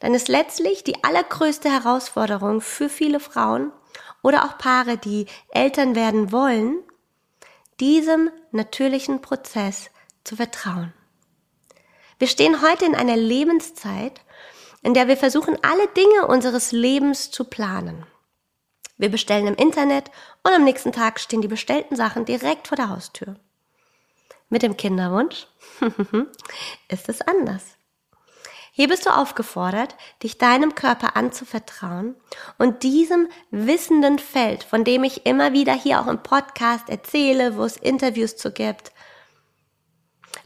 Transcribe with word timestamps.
dann 0.00 0.12
ist 0.12 0.28
letztlich 0.28 0.84
die 0.84 1.02
allergrößte 1.02 1.70
Herausforderung 1.70 2.60
für 2.60 2.90
viele 2.90 3.20
Frauen 3.20 3.72
oder 4.22 4.44
auch 4.44 4.58
Paare, 4.58 4.98
die 4.98 5.26
Eltern 5.50 5.94
werden 5.94 6.32
wollen, 6.32 6.78
diesem 7.80 8.30
natürlichen 8.50 9.22
Prozess 9.22 9.90
zu 10.24 10.36
vertrauen. 10.36 10.92
Wir 12.18 12.28
stehen 12.28 12.62
heute 12.62 12.84
in 12.84 12.94
einer 12.94 13.16
Lebenszeit, 13.16 14.20
in 14.82 14.94
der 14.94 15.08
wir 15.08 15.16
versuchen, 15.16 15.56
alle 15.62 15.86
Dinge 15.88 16.26
unseres 16.26 16.72
Lebens 16.72 17.30
zu 17.30 17.44
planen. 17.44 18.06
Wir 18.96 19.10
bestellen 19.10 19.46
im 19.46 19.56
Internet 19.56 20.10
und 20.42 20.52
am 20.52 20.64
nächsten 20.64 20.92
Tag 20.92 21.18
stehen 21.18 21.42
die 21.42 21.48
bestellten 21.48 21.96
Sachen 21.96 22.24
direkt 22.24 22.68
vor 22.68 22.76
der 22.76 22.90
Haustür. 22.90 23.36
Mit 24.48 24.62
dem 24.62 24.76
Kinderwunsch 24.76 25.48
ist 26.88 27.08
es 27.08 27.20
anders. 27.22 27.62
Hier 28.76 28.88
bist 28.88 29.06
du 29.06 29.10
aufgefordert, 29.10 29.96
dich 30.22 30.36
deinem 30.36 30.74
Körper 30.74 31.16
anzuvertrauen 31.16 32.16
und 32.58 32.82
diesem 32.82 33.28
wissenden 33.50 34.18
Feld, 34.18 34.64
von 34.64 34.82
dem 34.82 35.04
ich 35.04 35.26
immer 35.26 35.52
wieder 35.52 35.72
hier 35.72 36.00
auch 36.00 36.08
im 36.08 36.22
Podcast 36.22 36.88
erzähle, 36.88 37.56
wo 37.56 37.64
es 37.64 37.76
Interviews 37.76 38.36
zu 38.36 38.50
gibt, 38.50 38.92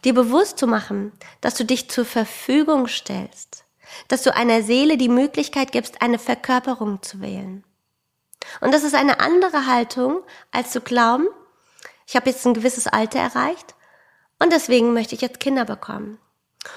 dir 0.05 0.15
bewusst 0.15 0.59
zu 0.59 0.67
machen, 0.67 1.13
dass 1.41 1.55
du 1.55 1.65
dich 1.65 1.91
zur 1.91 2.05
Verfügung 2.05 2.87
stellst, 2.87 3.65
dass 4.09 4.23
du 4.23 4.35
einer 4.35 4.63
Seele 4.63 4.97
die 4.97 5.09
Möglichkeit 5.09 5.73
gibst, 5.73 6.03
eine 6.03 6.19
Verkörperung 6.19 7.03
zu 7.03 7.21
wählen. 7.21 7.65
Und 8.61 8.73
das 8.73 8.85
ist 8.85 8.95
eine 8.95 9.21
andere 9.21 9.67
Haltung, 9.67 10.21
als 10.53 10.71
zu 10.71 10.81
glauben, 10.81 11.27
ich 12.07 12.17
habe 12.17 12.31
jetzt 12.31 12.47
ein 12.47 12.55
gewisses 12.55 12.87
Alter 12.87 13.19
erreicht 13.19 13.75
und 14.39 14.53
deswegen 14.53 14.95
möchte 14.95 15.15
ich 15.15 15.21
jetzt 15.21 15.41
Kinder 15.41 15.65
bekommen. 15.65 16.19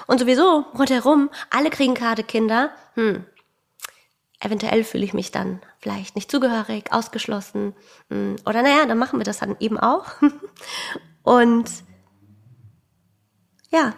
Und 0.06 0.20
sowieso 0.20 0.66
rundherum, 0.78 1.30
alle 1.50 1.70
kriegen 1.70 1.94
gerade 1.94 2.22
Kinder. 2.22 2.70
Hm. 2.94 3.24
Eventuell 4.40 4.84
fühle 4.84 5.04
ich 5.04 5.14
mich 5.14 5.30
dann 5.30 5.60
vielleicht 5.80 6.16
nicht 6.16 6.30
zugehörig, 6.30 6.92
ausgeschlossen. 6.92 7.74
Hm. 8.10 8.36
Oder 8.44 8.62
naja, 8.62 8.86
dann 8.86 8.98
machen 8.98 9.18
wir 9.18 9.24
das 9.24 9.38
dann 9.38 9.56
eben 9.58 9.78
auch. 9.78 10.06
Und 11.22 11.70
ja, 13.72 13.94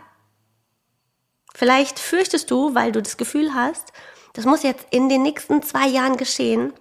vielleicht 1.55 1.99
fürchtest 1.99 2.51
du, 2.51 2.75
weil 2.75 2.93
du 2.93 3.03
das 3.03 3.17
Gefühl 3.17 3.55
hast, 3.55 3.93
das 4.33 4.47
muss 4.47 4.63
jetzt 4.63 4.87
in 4.91 5.09
den 5.09 5.23
nächsten 5.23 5.63
zwei 5.63 5.87
Jahren 5.87 6.17
geschehen, 6.17 6.73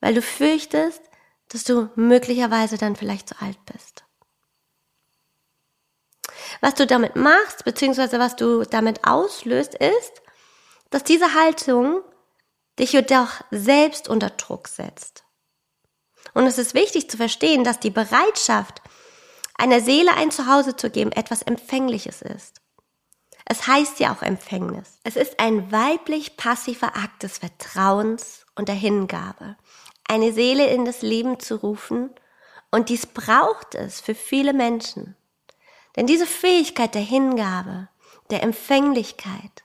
weil 0.00 0.14
du 0.14 0.22
fürchtest, 0.22 1.02
dass 1.48 1.64
du 1.64 1.90
möglicherweise 1.96 2.78
dann 2.78 2.96
vielleicht 2.96 3.28
zu 3.28 3.40
alt 3.40 3.58
bist. 3.66 4.04
Was 6.60 6.74
du 6.74 6.86
damit 6.86 7.16
machst, 7.16 7.64
beziehungsweise 7.64 8.18
was 8.18 8.36
du 8.36 8.64
damit 8.64 9.06
auslöst, 9.06 9.74
ist, 9.74 10.22
dass 10.90 11.04
diese 11.04 11.34
Haltung 11.34 12.02
dich 12.78 12.92
jedoch 12.92 13.40
selbst 13.50 14.08
unter 14.08 14.30
Druck 14.30 14.68
setzt. 14.68 15.24
Und 16.34 16.46
es 16.46 16.58
ist 16.58 16.74
wichtig 16.74 17.10
zu 17.10 17.16
verstehen, 17.16 17.64
dass 17.64 17.80
die 17.80 17.90
Bereitschaft, 17.90 18.82
einer 19.58 19.80
Seele 19.80 20.14
ein 20.14 20.30
Zuhause 20.30 20.76
zu 20.76 20.90
geben, 20.90 21.12
etwas 21.12 21.42
Empfängliches 21.42 22.22
ist. 22.22 22.60
Es 23.44 23.66
heißt 23.66 24.00
ja 24.00 24.12
auch 24.12 24.22
Empfängnis. 24.22 24.98
Es 25.04 25.16
ist 25.16 25.38
ein 25.38 25.70
weiblich 25.70 26.36
passiver 26.36 26.96
Akt 26.96 27.22
des 27.22 27.38
Vertrauens 27.38 28.44
und 28.56 28.68
der 28.68 28.74
Hingabe, 28.74 29.56
eine 30.08 30.32
Seele 30.32 30.66
in 30.66 30.84
das 30.84 31.02
Leben 31.02 31.38
zu 31.40 31.56
rufen, 31.56 32.10
und 32.72 32.88
dies 32.88 33.06
braucht 33.06 33.74
es 33.74 34.00
für 34.00 34.14
viele 34.14 34.52
Menschen. 34.52 35.16
Denn 35.94 36.06
diese 36.06 36.26
Fähigkeit 36.26 36.94
der 36.94 37.02
Hingabe, 37.02 37.88
der 38.30 38.42
Empfänglichkeit 38.42 39.64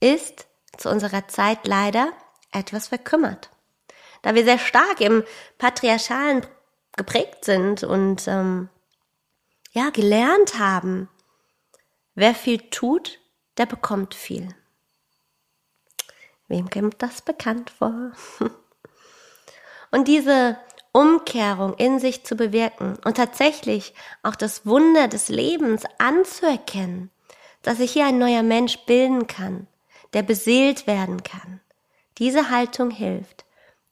ist 0.00 0.46
zu 0.76 0.90
unserer 0.90 1.28
Zeit 1.28 1.66
leider 1.66 2.12
etwas 2.52 2.88
verkümmert. 2.88 3.50
Da 4.22 4.34
wir 4.34 4.44
sehr 4.44 4.58
stark 4.58 5.00
im 5.00 5.24
Patriarchalen 5.58 6.44
geprägt 6.98 7.46
sind 7.46 7.82
und 7.82 8.28
ähm, 8.28 8.68
ja 9.72 9.88
gelernt 9.88 10.58
haben, 10.58 11.08
wer 12.14 12.34
viel 12.34 12.58
tut, 12.68 13.18
der 13.56 13.64
bekommt 13.64 14.14
viel. 14.14 14.48
Wem 16.48 16.68
kommt 16.68 17.02
das 17.02 17.22
bekannt 17.22 17.70
vor? 17.70 18.12
Und 19.90 20.06
diese 20.06 20.58
Umkehrung 20.92 21.74
in 21.74 21.98
sich 21.98 22.24
zu 22.24 22.34
bewirken 22.34 22.98
und 23.04 23.16
tatsächlich 23.16 23.94
auch 24.22 24.34
das 24.34 24.66
Wunder 24.66 25.08
des 25.08 25.28
Lebens 25.28 25.84
anzuerkennen, 25.98 27.10
dass 27.62 27.78
sich 27.78 27.92
hier 27.92 28.06
ein 28.06 28.18
neuer 28.18 28.42
Mensch 28.42 28.78
bilden 28.86 29.26
kann, 29.26 29.66
der 30.12 30.22
beseelt 30.22 30.86
werden 30.86 31.22
kann. 31.22 31.60
Diese 32.18 32.50
Haltung 32.50 32.90
hilft, 32.90 33.44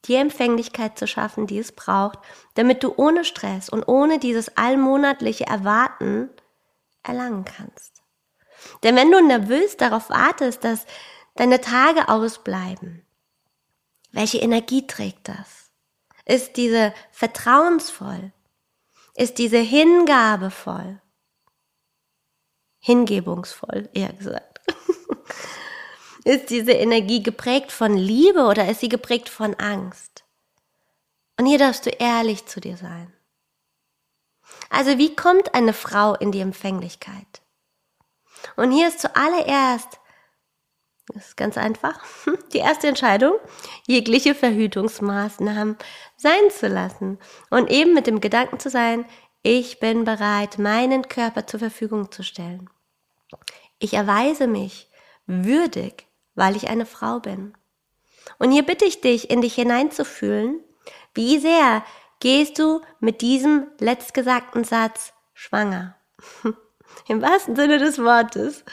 die 0.04 0.14
Empfänglichkeit 0.14 0.98
zu 0.98 1.06
schaffen, 1.06 1.46
die 1.46 1.58
es 1.58 1.72
braucht, 1.72 2.18
damit 2.54 2.84
du 2.84 2.94
ohne 2.96 3.24
Stress 3.24 3.68
und 3.68 3.88
ohne 3.88 4.18
dieses 4.18 4.56
allmonatliche 4.56 5.46
Erwarten 5.46 6.30
erlangen 7.02 7.44
kannst. 7.44 8.02
Denn 8.82 8.96
wenn 8.96 9.10
du 9.10 9.20
nervös 9.20 9.76
darauf 9.76 10.10
wartest, 10.10 10.64
dass 10.64 10.86
deine 11.34 11.60
Tage 11.60 12.08
ausbleiben, 12.08 13.04
welche 14.12 14.38
Energie 14.38 14.86
trägt 14.86 15.28
das? 15.28 15.70
Ist 16.24 16.56
diese 16.56 16.94
vertrauensvoll? 17.12 18.32
Ist 19.14 19.38
diese 19.38 19.58
hingabevoll? 19.58 21.00
Hingebungsvoll, 22.78 23.88
eher 23.92 24.12
gesagt. 24.12 24.55
Ist 26.26 26.50
diese 26.50 26.72
Energie 26.72 27.22
geprägt 27.22 27.72
von 27.72 27.96
Liebe 27.96 28.46
oder 28.46 28.68
ist 28.68 28.80
sie 28.80 28.88
geprägt 28.88 29.28
von 29.28 29.54
Angst? 29.54 30.24
Und 31.38 31.46
hier 31.46 31.58
darfst 31.58 31.86
du 31.86 31.90
ehrlich 31.90 32.46
zu 32.46 32.60
dir 32.60 32.76
sein. 32.76 33.12
Also 34.68 34.98
wie 34.98 35.14
kommt 35.14 35.54
eine 35.54 35.72
Frau 35.72 36.14
in 36.14 36.32
die 36.32 36.40
Empfänglichkeit? 36.40 37.42
Und 38.56 38.72
hier 38.72 38.88
ist 38.88 39.00
zuallererst 39.00 40.00
das 41.14 41.28
ist 41.28 41.36
ganz 41.36 41.56
einfach. 41.56 42.00
Die 42.52 42.58
erste 42.58 42.88
Entscheidung, 42.88 43.34
jegliche 43.86 44.34
Verhütungsmaßnahmen 44.34 45.76
sein 46.16 46.50
zu 46.50 46.66
lassen 46.66 47.18
und 47.48 47.70
eben 47.70 47.94
mit 47.94 48.08
dem 48.08 48.20
Gedanken 48.20 48.58
zu 48.58 48.70
sein, 48.70 49.04
ich 49.42 49.78
bin 49.78 50.04
bereit, 50.04 50.58
meinen 50.58 51.06
Körper 51.06 51.46
zur 51.46 51.60
Verfügung 51.60 52.10
zu 52.10 52.24
stellen. 52.24 52.68
Ich 53.78 53.94
erweise 53.94 54.48
mich 54.48 54.90
würdig, 55.26 56.05
weil 56.36 56.54
ich 56.54 56.68
eine 56.68 56.86
Frau 56.86 57.18
bin. 57.18 57.54
Und 58.38 58.52
hier 58.52 58.62
bitte 58.62 58.84
ich 58.84 59.00
dich, 59.00 59.30
in 59.30 59.40
dich 59.40 59.54
hineinzufühlen, 59.54 60.60
wie 61.14 61.38
sehr 61.38 61.84
gehst 62.20 62.58
du 62.58 62.82
mit 63.00 63.22
diesem 63.22 63.66
letztgesagten 63.80 64.62
Satz 64.62 65.12
schwanger? 65.34 65.96
Im 67.08 67.20
wahrsten 67.20 67.56
Sinne 67.56 67.78
des 67.78 67.98
Wortes. 67.98 68.64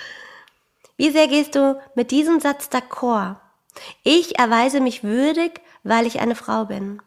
Wie 0.97 1.09
sehr 1.09 1.27
gehst 1.27 1.55
du 1.55 1.81
mit 1.95 2.11
diesem 2.11 2.39
Satz 2.39 2.69
d'accord? 2.69 3.37
Ich 4.03 4.37
erweise 4.37 4.79
mich 4.79 5.03
würdig, 5.03 5.61
weil 5.83 6.05
ich 6.05 6.19
eine 6.19 6.35
Frau 6.35 6.65
bin. 6.65 7.01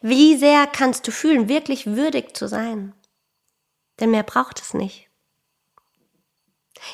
Wie 0.00 0.36
sehr 0.36 0.66
kannst 0.66 1.06
du 1.06 1.10
fühlen, 1.10 1.48
wirklich 1.48 1.86
würdig 1.86 2.36
zu 2.36 2.46
sein? 2.46 2.94
Denn 4.00 4.10
mehr 4.10 4.22
braucht 4.22 4.60
es 4.60 4.74
nicht. 4.74 5.08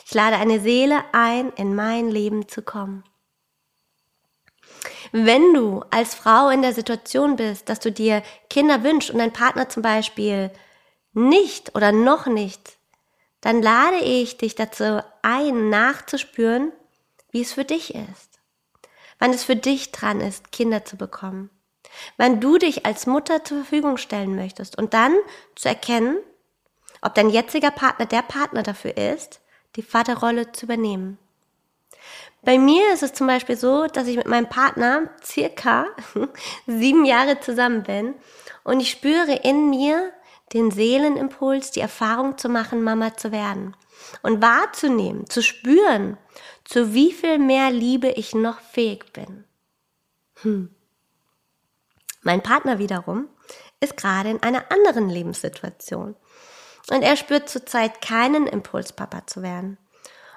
Ich 0.04 0.14
lade 0.14 0.36
eine 0.36 0.60
Seele 0.60 1.02
ein, 1.12 1.52
in 1.52 1.74
mein 1.74 2.10
Leben 2.10 2.48
zu 2.48 2.62
kommen. 2.62 3.04
Wenn 5.12 5.54
du 5.54 5.82
als 5.90 6.14
Frau 6.14 6.50
in 6.50 6.62
der 6.62 6.74
Situation 6.74 7.36
bist, 7.36 7.68
dass 7.68 7.80
du 7.80 7.90
dir 7.90 8.22
Kinder 8.50 8.82
wünschst 8.82 9.10
und 9.10 9.18
dein 9.18 9.32
Partner 9.32 9.68
zum 9.68 9.82
Beispiel 9.82 10.50
nicht 11.12 11.74
oder 11.74 11.92
noch 11.92 12.26
nicht, 12.26 12.76
dann 13.40 13.62
lade 13.62 13.98
ich 13.98 14.36
dich 14.36 14.54
dazu 14.54 15.02
ein, 15.22 15.70
nachzuspüren, 15.70 16.72
wie 17.30 17.42
es 17.42 17.52
für 17.52 17.64
dich 17.64 17.94
ist. 17.94 18.40
Wann 19.18 19.32
es 19.32 19.44
für 19.44 19.56
dich 19.56 19.92
dran 19.92 20.20
ist, 20.20 20.52
Kinder 20.52 20.84
zu 20.84 20.96
bekommen. 20.96 21.50
Wann 22.16 22.40
du 22.40 22.58
dich 22.58 22.84
als 22.84 23.06
Mutter 23.06 23.44
zur 23.44 23.58
Verfügung 23.58 23.96
stellen 23.96 24.36
möchtest 24.36 24.76
und 24.76 24.94
dann 24.94 25.14
zu 25.56 25.68
erkennen, 25.68 26.18
ob 27.00 27.14
dein 27.14 27.30
jetziger 27.30 27.70
Partner 27.70 28.06
der 28.06 28.22
Partner 28.22 28.62
dafür 28.62 28.96
ist, 28.96 29.40
die 29.78 29.82
Vaterrolle 29.82 30.50
zu 30.50 30.66
übernehmen. 30.66 31.18
Bei 32.42 32.58
mir 32.58 32.92
ist 32.92 33.04
es 33.04 33.12
zum 33.12 33.28
Beispiel 33.28 33.56
so, 33.56 33.86
dass 33.86 34.08
ich 34.08 34.16
mit 34.16 34.26
meinem 34.26 34.48
Partner 34.48 35.08
circa 35.24 35.86
sieben 36.66 37.04
Jahre 37.04 37.38
zusammen 37.38 37.84
bin 37.84 38.14
und 38.64 38.80
ich 38.80 38.90
spüre 38.90 39.34
in 39.44 39.70
mir 39.70 40.12
den 40.52 40.72
Seelenimpuls, 40.72 41.70
die 41.70 41.80
Erfahrung 41.80 42.36
zu 42.38 42.48
machen, 42.48 42.82
Mama 42.82 43.16
zu 43.16 43.30
werden 43.30 43.76
und 44.22 44.42
wahrzunehmen, 44.42 45.30
zu 45.30 45.42
spüren, 45.42 46.18
zu 46.64 46.92
wie 46.92 47.12
viel 47.12 47.38
mehr 47.38 47.70
Liebe 47.70 48.08
ich 48.08 48.34
noch 48.34 48.60
fähig 48.60 49.12
bin. 49.12 49.44
Hm. 50.42 50.74
Mein 52.22 52.42
Partner 52.42 52.80
wiederum 52.80 53.28
ist 53.78 53.96
gerade 53.96 54.30
in 54.30 54.42
einer 54.42 54.72
anderen 54.72 55.08
Lebenssituation 55.08 56.16
und 56.90 57.02
er 57.02 57.16
spürt 57.16 57.48
zurzeit 57.48 58.00
keinen 58.00 58.46
Impuls, 58.46 58.92
Papa 58.92 59.26
zu 59.26 59.42
werden. 59.42 59.78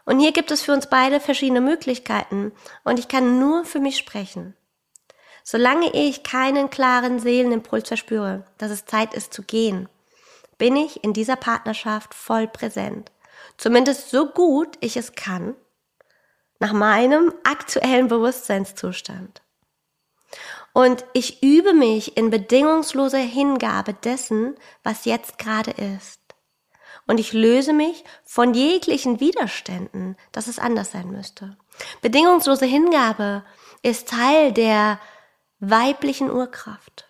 Und 0.06 0.20
hier 0.20 0.32
gibt 0.32 0.52
es 0.52 0.62
für 0.62 0.74
uns 0.74 0.88
beide 0.88 1.20
verschiedene 1.20 1.62
Möglichkeiten 1.62 2.52
und 2.84 3.00
ich 3.00 3.08
kann 3.08 3.40
nur 3.40 3.66
für 3.66 3.80
mich 3.80 3.98
sprechen. 3.98 4.56
Solange 5.44 5.94
ich 5.94 6.24
keinen 6.24 6.70
klaren 6.70 7.20
Seelenimpuls 7.20 7.88
verspüre, 7.88 8.46
dass 8.58 8.72
es 8.72 8.86
Zeit 8.86 9.14
ist 9.14 9.34
zu 9.34 9.44
gehen, 9.44 9.90
bin 10.58 10.76
ich 10.76 11.04
in 11.04 11.14
dieser 11.14 11.36
Partnerschaft 11.36 12.14
voll 12.14 12.48
präsent. 12.48 13.12
Zumindest 13.58 14.10
so 14.10 14.28
gut 14.28 14.78
ich 14.80 14.98
es 14.98 15.14
kann, 15.14 15.56
nach 16.60 16.74
meinem 16.74 17.34
aktuellen 17.44 18.08
Bewusstseinszustand. 18.08 19.42
Und 20.74 21.04
ich 21.14 21.44
übe 21.44 21.74
mich 21.74 22.16
in 22.18 22.30
bedingungsloser 22.30 23.18
Hingabe 23.18 23.94
dessen, 23.94 24.56
was 24.84 25.06
jetzt 25.06 25.38
gerade 25.38 25.72
ist 25.72 26.21
und 27.12 27.20
ich 27.20 27.34
löse 27.34 27.74
mich 27.74 28.06
von 28.24 28.54
jeglichen 28.54 29.20
Widerständen, 29.20 30.16
dass 30.32 30.48
es 30.48 30.60
anders 30.60 30.92
sein 30.92 31.12
müsste. 31.12 31.58
Bedingungslose 32.02 32.66
Hingabe 32.66 33.44
ist 33.82 34.08
Teil 34.08 34.54
der 34.54 34.98
weiblichen 35.60 36.32
Urkraft. 36.32 37.10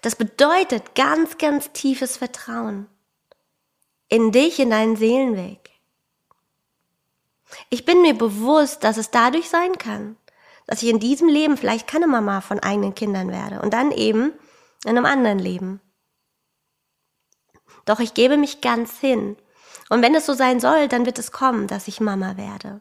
Das 0.00 0.14
bedeutet 0.14 0.94
ganz, 0.94 1.38
ganz 1.38 1.72
tiefes 1.72 2.16
Vertrauen 2.16 2.86
in 4.08 4.30
dich, 4.30 4.60
in 4.60 4.70
deinen 4.70 4.94
Seelenweg. 4.94 5.72
Ich 7.68 7.84
bin 7.84 8.00
mir 8.00 8.14
bewusst, 8.14 8.84
dass 8.84 8.96
es 8.96 9.10
dadurch 9.10 9.48
sein 9.50 9.76
kann, 9.76 10.16
dass 10.68 10.84
ich 10.84 10.88
in 10.88 11.00
diesem 11.00 11.26
Leben 11.26 11.56
vielleicht 11.56 11.88
keine 11.88 12.06
Mama 12.06 12.42
von 12.42 12.60
eigenen 12.60 12.94
Kindern 12.94 13.32
werde 13.32 13.60
und 13.60 13.74
dann 13.74 13.90
eben 13.90 14.32
in 14.84 14.90
einem 14.90 15.04
anderen 15.04 15.40
Leben. 15.40 15.80
Doch 17.84 18.00
ich 18.00 18.14
gebe 18.14 18.36
mich 18.36 18.60
ganz 18.60 18.98
hin. 18.98 19.36
Und 19.90 20.02
wenn 20.02 20.14
es 20.14 20.26
so 20.26 20.34
sein 20.34 20.60
soll, 20.60 20.88
dann 20.88 21.06
wird 21.06 21.18
es 21.18 21.32
kommen, 21.32 21.66
dass 21.66 21.88
ich 21.88 22.00
Mama 22.00 22.36
werde. 22.36 22.80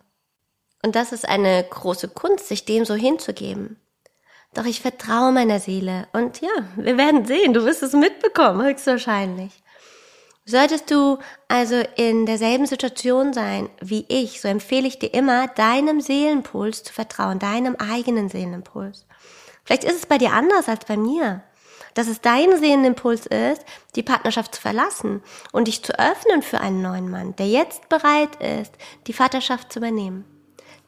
Und 0.84 0.96
das 0.96 1.12
ist 1.12 1.28
eine 1.28 1.64
große 1.64 2.10
Kunst, 2.10 2.48
sich 2.48 2.66
dem 2.66 2.86
so 2.86 2.94
hinzugeben. 2.94 3.78
Doch 4.54 4.66
ich 4.66 4.82
vertraue 4.82 5.32
meiner 5.32 5.60
Seele. 5.60 6.08
Und 6.14 6.42
ja, 6.42 6.52
wir 6.76 6.98
werden 6.98 7.26
sehen. 7.26 7.54
Du 7.54 7.66
wirst 7.66 7.84
es 7.84 7.94
mitbekommen, 7.94 8.64
höchstwahrscheinlich. 8.64 9.64
Solltest 10.46 10.92
du 10.92 11.20
also 11.48 11.82
in 11.96 12.26
derselben 12.26 12.66
Situation 12.66 13.34
sein 13.34 13.70
wie 13.80 14.06
ich, 14.10 14.42
so 14.42 14.50
empfehle 14.50 14.88
ich 14.88 15.00
dir 15.00 15.14
immer, 15.14 15.48
deinem 15.48 16.02
Seelenpuls 16.02 16.84
zu 16.84 16.92
vertrauen, 16.92 17.40
deinem 17.40 17.78
eigenen 17.78 18.28
Seelenimpuls. 18.28 19.06
Vielleicht 19.64 19.86
ist 19.86 19.96
es 19.96 20.06
bei 20.06 20.18
dir 20.18 20.34
anders 20.34 20.68
als 20.68 20.84
bei 20.84 20.98
mir 20.98 21.44
dass 21.94 22.08
es 22.08 22.22
dein 22.22 22.58
Sehenimpuls 22.58 23.26
ist, 23.26 23.64
die 23.96 24.04
Partnerschaft 24.04 24.56
zu 24.56 24.62
verlassen 24.62 25.22
und 25.52 25.68
dich 25.68 25.84
zu 25.84 25.98
öffnen 25.98 26.42
für 26.42 26.60
einen 26.60 26.82
neuen 26.82 27.10
Mann, 27.10 27.36
der 27.36 27.48
jetzt 27.48 27.90
bereit 27.90 28.36
ist, 28.38 28.74
die 29.08 29.14
Vaterschaft 29.14 29.72
zu 29.72 29.80
übernehmen. 29.80 30.26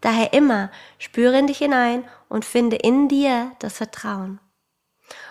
Daher 0.01 0.33
immer 0.33 0.71
spüre 0.99 1.37
in 1.39 1.47
dich 1.47 1.57
hinein 1.57 2.07
und 2.29 2.45
finde 2.45 2.75
in 2.75 3.07
dir 3.07 3.51
das 3.59 3.77
Vertrauen. 3.77 4.39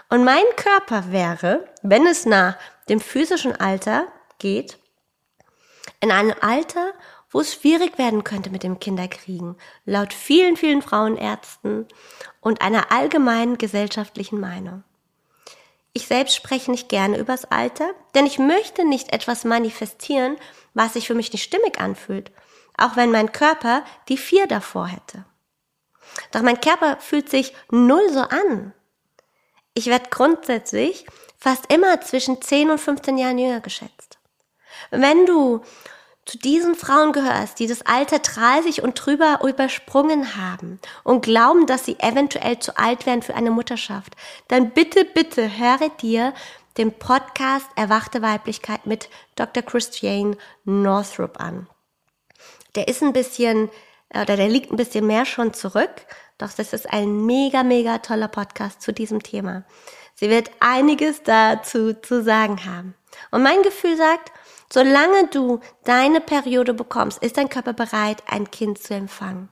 Und 0.09 0.25
mein 0.25 0.45
Körper 0.57 1.13
wäre, 1.13 1.69
wenn 1.83 2.07
es 2.07 2.27
nach 2.27 2.57
dem 2.89 3.01
physischen 3.01 3.57
Alter 3.57 4.07
geht, 4.39 4.79
in 6.01 6.11
einem 6.11 6.35
Alter, 6.41 6.93
wo 7.31 7.41
es 7.41 7.55
schwierig 7.55 7.99
werden 7.99 8.23
könnte 8.23 8.51
mit 8.51 8.63
dem 8.63 8.79
Kinderkriegen, 8.79 9.57
laut 9.85 10.13
vielen, 10.13 10.57
vielen 10.57 10.83
Frauenärzten 10.83 11.89
und 12.41 12.61
einer 12.61 12.93
allgemeinen 12.93 13.59
gesellschaftlichen 13.59 14.39
Meinung. 14.39 14.85
Ich 15.97 16.09
selbst 16.09 16.35
spreche 16.35 16.73
nicht 16.73 16.89
gerne 16.89 17.19
übers 17.19 17.45
Alter, 17.47 17.95
denn 18.15 18.27
ich 18.27 18.41
möchte 18.41 18.85
nicht 18.85 19.13
etwas 19.13 19.45
manifestieren, 19.45 20.37
was 20.75 20.95
sich 20.95 21.07
für 21.07 21.15
mich 21.15 21.33
nicht 21.33 21.45
stimmig 21.45 21.81
anfühlt, 21.81 22.33
auch 22.77 22.97
wenn 22.97 23.13
mein 23.13 23.31
Körper 23.31 23.85
die 24.09 24.17
vier 24.19 24.49
davor 24.49 24.89
hätte. 24.89 25.25
Doch 26.33 26.43
mein 26.43 26.61
Körper 26.61 26.99
fühlt 27.01 27.31
sich 27.31 27.55
null 27.71 28.13
so 28.13 28.21
an. 28.21 28.75
Ich 29.73 29.87
werde 29.87 30.11
grundsätzlich 30.11 31.07
fast 31.39 31.73
immer 31.73 32.01
zwischen 32.01 32.43
10 32.43 32.71
und 32.71 32.79
15 32.79 33.17
Jahren 33.17 33.39
jünger 33.39 33.61
geschätzt. 33.61 34.19
Wenn 34.91 35.27
du 35.27 35.63
zu 36.27 36.39
diesen 36.39 36.75
Frauen 36.75 37.13
gehörst, 37.13 37.59
die 37.59 37.67
das 37.67 37.83
Alter 37.83 38.19
30 38.19 38.83
und 38.83 38.95
drüber 38.95 39.41
übersprungen 39.47 40.37
haben 40.37 40.81
und 41.03 41.23
glauben, 41.23 41.67
dass 41.67 41.85
sie 41.85 41.99
eventuell 41.99 42.59
zu 42.59 42.79
alt 42.79 43.07
wären 43.07 43.23
für 43.23 43.35
eine 43.35 43.51
Mutterschaft, 43.51 44.15
dann 44.49 44.71
bitte, 44.71 45.05
bitte 45.05 45.59
höre 45.59 45.91
dir 46.01 46.33
den 46.79 46.93
Podcast 46.93 47.67
Erwachte 47.77 48.23
Weiblichkeit 48.23 48.87
mit 48.87 49.09
Dr. 49.37 49.63
Christiane 49.63 50.37
Northrup 50.65 51.39
an. 51.41 51.69
Der 52.75 52.89
ist 52.89 53.03
ein 53.03 53.13
bisschen, 53.13 53.71
oder 54.11 54.37
der 54.37 54.49
liegt 54.49 54.73
ein 54.73 54.77
bisschen 54.77 55.07
mehr 55.07 55.27
schon 55.27 55.55
zurück, 55.55 56.07
doch 56.39 56.53
das 56.53 56.73
ist 56.73 56.93
ein 56.93 57.27
mega, 57.27 57.63
mega 57.63 57.99
toller 57.99 58.29
Podcast 58.29 58.83
zu 58.83 58.93
diesem 58.93 59.23
Thema. 59.23 59.65
Sie 60.15 60.31
wird 60.31 60.51
einiges 60.61 61.23
dazu 61.23 61.93
zu 61.95 62.23
sagen 62.25 62.65
haben. 62.65 62.95
Und 63.31 63.43
mein 63.43 63.63
Gefühl 63.63 63.97
sagt, 63.97 64.33
Solange 64.73 65.29
du 65.29 65.61
deine 65.85 66.21
Periode 66.21 66.75
bekommst, 66.75 67.23
ist 67.23 67.37
dein 67.37 67.49
Körper 67.49 67.73
bereit, 67.73 68.23
ein 68.27 68.51
Kind 68.51 68.79
zu 68.79 68.95
empfangen. 68.95 69.49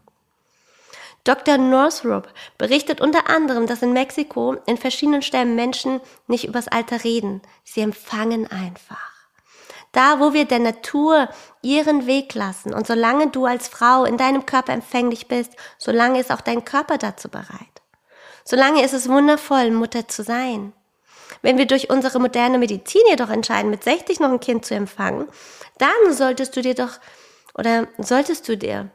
Dr. 1.24 1.56
Northrup 1.56 2.28
berichtet 2.58 3.00
unter 3.00 3.30
anderem, 3.30 3.66
dass 3.66 3.82
in 3.82 3.92
Mexiko 3.92 4.56
in 4.66 4.76
verschiedenen 4.76 5.22
Stämmen 5.22 5.54
Menschen 5.54 6.00
nicht 6.26 6.44
übers 6.44 6.66
Alter 6.66 7.04
reden. 7.04 7.42
Sie 7.62 7.80
empfangen 7.80 8.50
einfach. 8.50 9.12
Da, 9.92 10.18
wo 10.18 10.32
wir 10.32 10.46
der 10.46 10.58
Natur 10.58 11.28
ihren 11.60 12.06
Weg 12.06 12.34
lassen 12.34 12.74
und 12.74 12.86
solange 12.86 13.28
du 13.28 13.44
als 13.44 13.68
Frau 13.68 14.04
in 14.04 14.16
deinem 14.16 14.46
Körper 14.46 14.72
empfänglich 14.72 15.28
bist, 15.28 15.52
solange 15.78 16.18
ist 16.18 16.32
auch 16.32 16.40
dein 16.40 16.64
Körper 16.64 16.98
dazu 16.98 17.28
bereit. 17.28 17.82
Solange 18.44 18.82
ist 18.82 18.94
es 18.94 19.08
wundervoll, 19.08 19.70
Mutter 19.70 20.08
zu 20.08 20.24
sein. 20.24 20.72
Wenn 21.40 21.58
wir 21.58 21.66
durch 21.66 21.90
unsere 21.90 22.20
moderne 22.20 22.58
Medizin 22.58 23.02
jedoch 23.08 23.30
entscheiden, 23.30 23.70
mit 23.70 23.84
60 23.84 24.20
noch 24.20 24.30
ein 24.30 24.40
Kind 24.40 24.64
zu 24.64 24.74
empfangen, 24.74 25.28
dann 25.78 26.12
solltest 26.12 26.56
du 26.56 26.62
dir 26.62 26.74
doch 26.74 26.98
oder 27.54 27.88
solltest 27.98 28.48
du 28.48 28.56
dir 28.56 28.90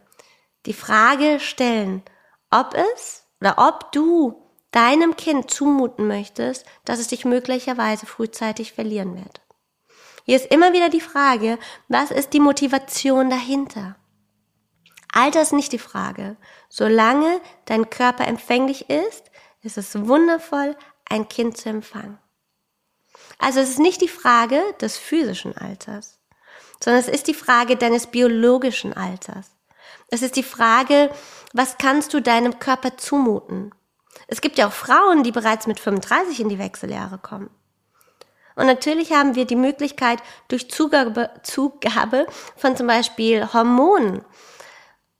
die 0.65 0.73
Frage 0.73 1.39
stellen, 1.39 2.03
ob 2.51 2.75
es 2.93 3.25
oder 3.41 3.55
ob 3.57 3.91
du 3.91 4.41
deinem 4.71 5.15
Kind 5.15 5.49
zumuten 5.49 6.07
möchtest, 6.07 6.65
dass 6.85 6.99
es 6.99 7.07
dich 7.07 7.25
möglicherweise 7.25 8.05
frühzeitig 8.05 8.73
verlieren 8.73 9.15
wird. 9.15 9.41
Hier 10.25 10.35
ist 10.35 10.51
immer 10.51 10.73
wieder 10.73 10.89
die 10.89 11.01
Frage, 11.01 11.57
was 11.87 12.11
ist 12.11 12.33
die 12.33 12.41
Motivation 12.41 13.29
dahinter? 13.29 13.95
Alter 15.13 15.41
ist 15.41 15.53
nicht 15.53 15.71
die 15.71 15.79
Frage. 15.79 16.35
Solange 16.69 17.39
dein 17.65 17.89
Körper 17.89 18.27
empfänglich 18.27 18.89
ist, 18.89 19.31
ist 19.61 19.77
es 19.77 20.07
wundervoll, 20.07 20.75
ein 21.09 21.29
Kind 21.29 21.57
zu 21.57 21.69
empfangen. 21.69 22.19
Also 23.37 23.59
es 23.59 23.69
ist 23.69 23.79
nicht 23.79 24.01
die 24.01 24.07
Frage 24.07 24.61
des 24.81 24.97
physischen 24.97 25.55
Alters, 25.57 26.19
sondern 26.83 27.01
es 27.01 27.07
ist 27.07 27.27
die 27.27 27.33
Frage 27.33 27.75
deines 27.75 28.07
biologischen 28.07 28.93
Alters. 28.93 29.51
Es 30.09 30.21
ist 30.21 30.35
die 30.35 30.43
Frage, 30.43 31.11
was 31.53 31.77
kannst 31.77 32.13
du 32.13 32.21
deinem 32.21 32.59
Körper 32.59 32.97
zumuten? 32.97 33.71
Es 34.27 34.41
gibt 34.41 34.57
ja 34.57 34.67
auch 34.67 34.73
Frauen, 34.73 35.23
die 35.23 35.31
bereits 35.31 35.67
mit 35.67 35.79
35 35.79 36.39
in 36.39 36.49
die 36.49 36.59
Wechseljahre 36.59 37.17
kommen. 37.17 37.49
Und 38.55 38.65
natürlich 38.65 39.11
haben 39.11 39.35
wir 39.35 39.45
die 39.45 39.55
Möglichkeit, 39.55 40.19
durch 40.47 40.69
Zugabe, 40.71 41.29
Zugabe 41.43 42.25
von 42.55 42.75
zum 42.75 42.87
Beispiel 42.87 43.53
Hormonen, 43.53 44.25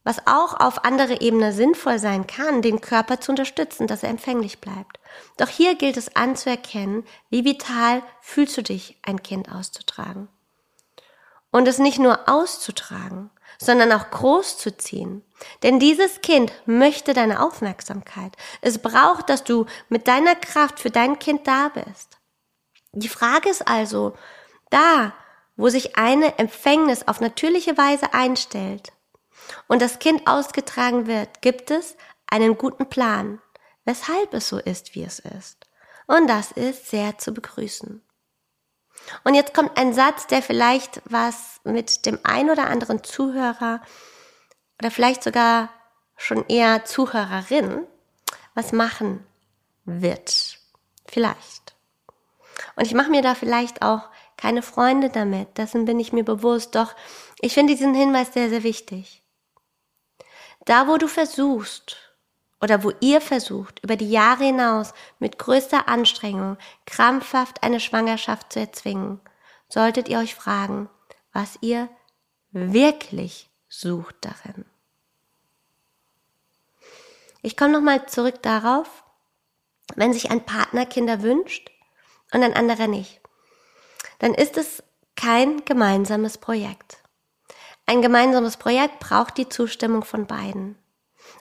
was 0.07 0.25
auch 0.25 0.57
auf 0.57 0.85
andere 0.85 1.19
Ebene 1.19 1.51
sinnvoll 1.51 1.99
sein 1.99 2.27
kann, 2.27 2.61
den 2.61 2.79
Körper 2.79 3.19
zu 3.19 3.33
unterstützen, 3.33 3.87
dass 3.87 4.03
er 4.03 4.09
empfänglich 4.09 4.61
bleibt. 4.61 5.01
Doch 5.35 5.49
hier 5.49 5.75
gilt 5.75 5.97
es 5.97 6.15
anzuerkennen, 6.15 7.03
wie 7.29 7.43
vital 7.43 8.01
fühlst 8.21 8.55
du 8.55 8.63
dich, 8.63 8.97
ein 9.05 9.21
Kind 9.21 9.51
auszutragen. 9.51 10.29
Und 11.51 11.67
es 11.67 11.77
nicht 11.77 11.99
nur 11.99 12.29
auszutragen, 12.29 13.31
sondern 13.59 13.91
auch 13.91 14.09
groß 14.09 14.57
zu 14.57 14.77
ziehen. 14.77 15.25
Denn 15.61 15.77
dieses 15.77 16.21
Kind 16.21 16.53
möchte 16.65 17.13
deine 17.13 17.43
Aufmerksamkeit. 17.43 18.31
Es 18.61 18.77
braucht, 18.77 19.29
dass 19.29 19.43
du 19.43 19.65
mit 19.89 20.07
deiner 20.07 20.35
Kraft 20.35 20.79
für 20.79 20.89
dein 20.89 21.19
Kind 21.19 21.47
da 21.47 21.67
bist. 21.67 22.17
Die 22.93 23.09
Frage 23.09 23.49
ist 23.49 23.67
also, 23.67 24.13
da, 24.69 25.11
wo 25.57 25.67
sich 25.67 25.97
eine 25.97 26.39
Empfängnis 26.39 27.09
auf 27.09 27.19
natürliche 27.19 27.77
Weise 27.77 28.13
einstellt 28.13 28.93
und 29.67 29.81
das 29.81 29.99
Kind 29.99 30.27
ausgetragen 30.27 31.07
wird, 31.07 31.41
gibt 31.41 31.71
es 31.71 31.95
einen 32.27 32.57
guten 32.57 32.89
Plan, 32.89 33.41
weshalb 33.85 34.33
es 34.33 34.49
so 34.49 34.57
ist, 34.57 34.95
wie 34.95 35.03
es 35.03 35.19
ist. 35.19 35.67
Und 36.07 36.27
das 36.27 36.51
ist 36.51 36.89
sehr 36.89 37.17
zu 37.17 37.33
begrüßen. 37.33 38.01
Und 39.23 39.33
jetzt 39.35 39.53
kommt 39.53 39.77
ein 39.77 39.93
Satz, 39.93 40.27
der 40.27 40.41
vielleicht 40.41 41.01
was 41.05 41.59
mit 41.63 42.05
dem 42.05 42.19
ein 42.23 42.49
oder 42.49 42.67
anderen 42.67 43.03
Zuhörer 43.03 43.81
oder 44.79 44.91
vielleicht 44.91 45.23
sogar 45.23 45.69
schon 46.15 46.45
eher 46.47 46.85
Zuhörerin 46.85 47.85
was 48.53 48.71
machen 48.71 49.25
wird. 49.85 50.57
Vielleicht. 51.05 51.75
Und 52.75 52.85
ich 52.85 52.93
mache 52.93 53.11
mir 53.11 53.21
da 53.21 53.35
vielleicht 53.35 53.81
auch 53.81 54.09
keine 54.35 54.61
Freunde 54.61 55.09
damit, 55.09 55.57
dessen 55.57 55.85
bin 55.85 55.99
ich 55.99 56.13
mir 56.13 56.23
bewusst, 56.23 56.75
doch 56.75 56.95
ich 57.39 57.53
finde 57.53 57.73
diesen 57.73 57.93
Hinweis 57.93 58.33
sehr, 58.33 58.49
sehr 58.49 58.63
wichtig. 58.63 59.23
Da, 60.67 60.89
wo 60.89 60.97
du 60.97 61.07
versuchst, 61.07 61.95
oder 62.59 62.83
wo 62.83 62.91
ihr 62.99 63.21
versucht, 63.21 63.81
über 63.83 63.95
die 63.95 64.11
Jahre 64.11 64.43
hinaus 64.43 64.93
mit 65.17 65.39
größter 65.39 65.87
Anstrengung 65.87 66.57
krampfhaft 66.85 67.63
eine 67.63 67.79
Schwangerschaft 67.79 68.51
zu 68.51 68.59
erzwingen, 68.59 69.21
solltet 69.69 70.09
ihr 70.09 70.19
euch 70.19 70.35
fragen, 70.35 70.89
was 71.31 71.57
ihr 71.61 71.87
wirklich 72.51 73.49
sucht 73.69 74.17
darin. 74.19 74.65
Ich 77.41 77.55
komme 77.55 77.71
nochmal 77.71 78.05
zurück 78.07 78.43
darauf, 78.43 79.05
wenn 79.95 80.11
sich 80.11 80.31
ein 80.31 80.45
Partner 80.45 80.85
Kinder 80.85 81.21
wünscht 81.21 81.71
und 82.33 82.43
ein 82.43 82.53
anderer 82.53 82.87
nicht, 82.87 83.21
dann 84.19 84.33
ist 84.33 84.57
es 84.57 84.83
kein 85.15 85.63
gemeinsames 85.63 86.37
Projekt. 86.37 86.97
Ein 87.89 88.01
gemeinsames 88.01 88.57
Projekt 88.57 88.99
braucht 88.99 89.37
die 89.37 89.47
Zustimmung 89.47 90.03
von 90.03 90.27
beiden. 90.27 90.77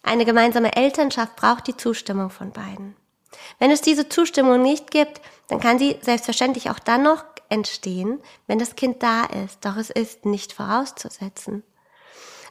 Eine 0.05 0.25
gemeinsame 0.25 0.77
Elternschaft 0.77 1.35
braucht 1.35 1.67
die 1.67 1.77
Zustimmung 1.77 2.31
von 2.31 2.53
beiden. 2.53 2.95
Wenn 3.59 3.73
es 3.73 3.81
diese 3.81 4.09
Zustimmung 4.09 4.63
nicht 4.63 4.93
gibt, 4.93 5.21
dann 5.49 5.59
kann 5.59 5.81
sie 5.81 5.99
selbstverständlich 6.03 6.71
auch 6.71 6.79
dann 6.79 7.03
noch 7.03 7.25
entstehen, 7.49 8.21
wenn 8.47 8.61
das 8.61 8.77
Kind 8.77 9.03
da 9.03 9.25
ist, 9.25 9.65
doch 9.65 9.77
es 9.77 9.91
ist 9.91 10.25
nicht 10.25 10.53
vorauszusetzen. 10.53 11.65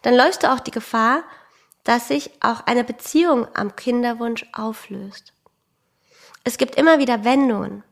Dann 0.02 0.14
läufst 0.14 0.44
du 0.44 0.52
auch 0.52 0.60
die 0.60 0.72
Gefahr, 0.72 1.24
dass 1.86 2.10
sich 2.10 2.32
auch 2.42 2.66
eine 2.66 2.84
Beziehung 2.84 3.48
am 3.56 3.78
Kinderwunsch 3.78 4.46
auflöst. 4.52 5.34
Es 6.44 6.58
gibt 6.58 6.76
immer 6.76 7.00
wieder 7.00 7.24
Wendungen. 7.24 7.86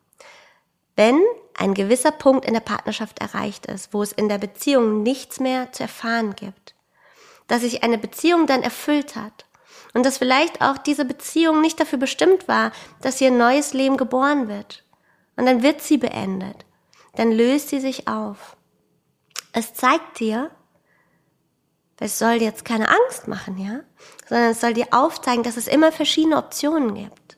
Wenn 0.95 1.21
ein 1.55 1.73
gewisser 1.73 2.12
Punkt 2.12 2.45
in 2.45 2.53
der 2.53 2.62
Partnerschaft 2.62 3.19
erreicht 3.19 3.65
ist, 3.67 3.93
wo 3.93 4.03
es 4.03 4.12
in 4.12 4.29
der 4.29 4.38
Beziehung 4.38 5.03
nichts 5.03 5.39
mehr 5.39 5.71
zu 5.71 5.83
erfahren 5.83 6.35
gibt, 6.35 6.75
dass 7.47 7.62
sich 7.62 7.83
eine 7.83 7.97
Beziehung 7.97 8.47
dann 8.47 8.63
erfüllt 8.63 9.15
hat 9.15 9.45
und 9.93 10.05
dass 10.05 10.17
vielleicht 10.17 10.62
auch 10.62 10.77
diese 10.77 11.05
Beziehung 11.05 11.62
nicht 11.62 11.79
dafür 11.79 12.00
bestimmt 12.00 12.47
war, 12.47 12.71
dass 13.01 13.17
hier 13.17 13.27
ein 13.27 13.38
neues 13.38 13.73
Leben 13.73 13.97
geboren 13.97 14.47
wird. 14.47 14.83
Und 15.35 15.45
dann 15.45 15.63
wird 15.63 15.81
sie 15.81 15.97
beendet. 15.97 16.65
Dann 17.15 17.31
löst 17.31 17.69
sie 17.69 17.79
sich 17.79 18.07
auf. 18.07 18.55
Es 19.51 19.73
zeigt 19.73 20.19
dir, 20.19 20.51
es 22.00 22.19
soll 22.19 22.41
jetzt 22.41 22.65
keine 22.65 22.89
Angst 22.89 23.27
machen, 23.27 23.57
ja, 23.57 23.81
sondern 24.27 24.51
es 24.51 24.62
soll 24.62 24.73
dir 24.73 24.88
aufzeigen, 24.91 25.43
dass 25.43 25.57
es 25.57 25.67
immer 25.67 25.91
verschiedene 25.91 26.38
Optionen 26.38 26.95
gibt. 26.95 27.32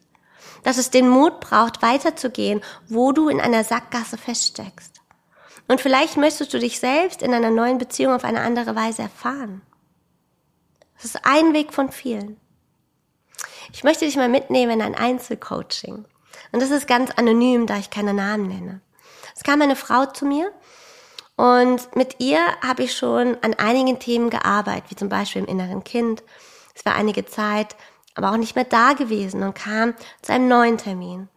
Dass 0.65 0.77
es 0.77 0.89
den 0.89 1.07
Mut 1.07 1.39
braucht, 1.39 1.81
weiterzugehen, 1.81 2.62
wo 2.89 3.13
du 3.13 3.29
in 3.29 3.39
einer 3.39 3.63
Sackgasse 3.63 4.17
feststeckst. 4.17 5.00
Und 5.67 5.79
vielleicht 5.79 6.17
möchtest 6.17 6.53
du 6.53 6.60
dich 6.60 6.79
selbst 6.79 7.22
in 7.22 7.34
einer 7.34 7.51
neuen 7.51 7.77
Beziehung 7.77 8.13
auf 8.13 8.24
eine 8.24 8.41
andere 8.41 8.75
Weise 8.75 9.03
erfahren. 9.03 9.62
Das 10.95 11.05
ist 11.05 11.19
ein 11.24 11.53
Weg 11.53 11.72
von 11.72 11.91
vielen. 11.91 12.38
Ich 13.74 13.84
möchte 13.84 14.05
dich 14.05 14.15
mal 14.15 14.27
mitnehmen 14.27 14.74
in 14.74 14.81
ein 14.81 14.95
Einzelcoaching. 14.95 16.05
Und 16.51 16.62
das 16.62 16.72
ist 16.72 16.88
ganz 16.88 17.12
anonym, 17.12 17.67
da 17.67 17.77
ich 17.77 17.89
keine 17.89 18.13
Namen 18.13 18.48
nenne. 18.48 18.81
Es 19.36 19.43
kam 19.43 19.62
eine 19.62 19.75
Frau 19.75 20.05
zu 20.05 20.25
mir 20.25 20.51
und 21.36 21.95
mit 21.95 22.19
ihr 22.19 22.39
habe 22.62 22.84
ich 22.84 22.95
schon 22.95 23.38
an 23.41 23.53
einigen 23.53 24.00
Themen 24.00 24.29
gearbeitet, 24.29 24.89
wie 24.89 24.95
zum 24.95 25.10
Beispiel 25.10 25.43
im 25.43 25.48
inneren 25.48 25.84
Kind. 25.84 26.24
Es 26.74 26.86
war 26.86 26.95
einige 26.95 27.25
Zeit, 27.25 27.75
aber 28.15 28.31
auch 28.31 28.38
nicht 28.38 28.55
mehr 28.55 28.65
da 28.65 28.93
gewesen 28.93 29.43
und 29.43 29.53
kam 29.53 29.93
zu 30.22 30.34
einem 30.34 30.48
neuen 30.48 30.77
Termin. 30.77 31.29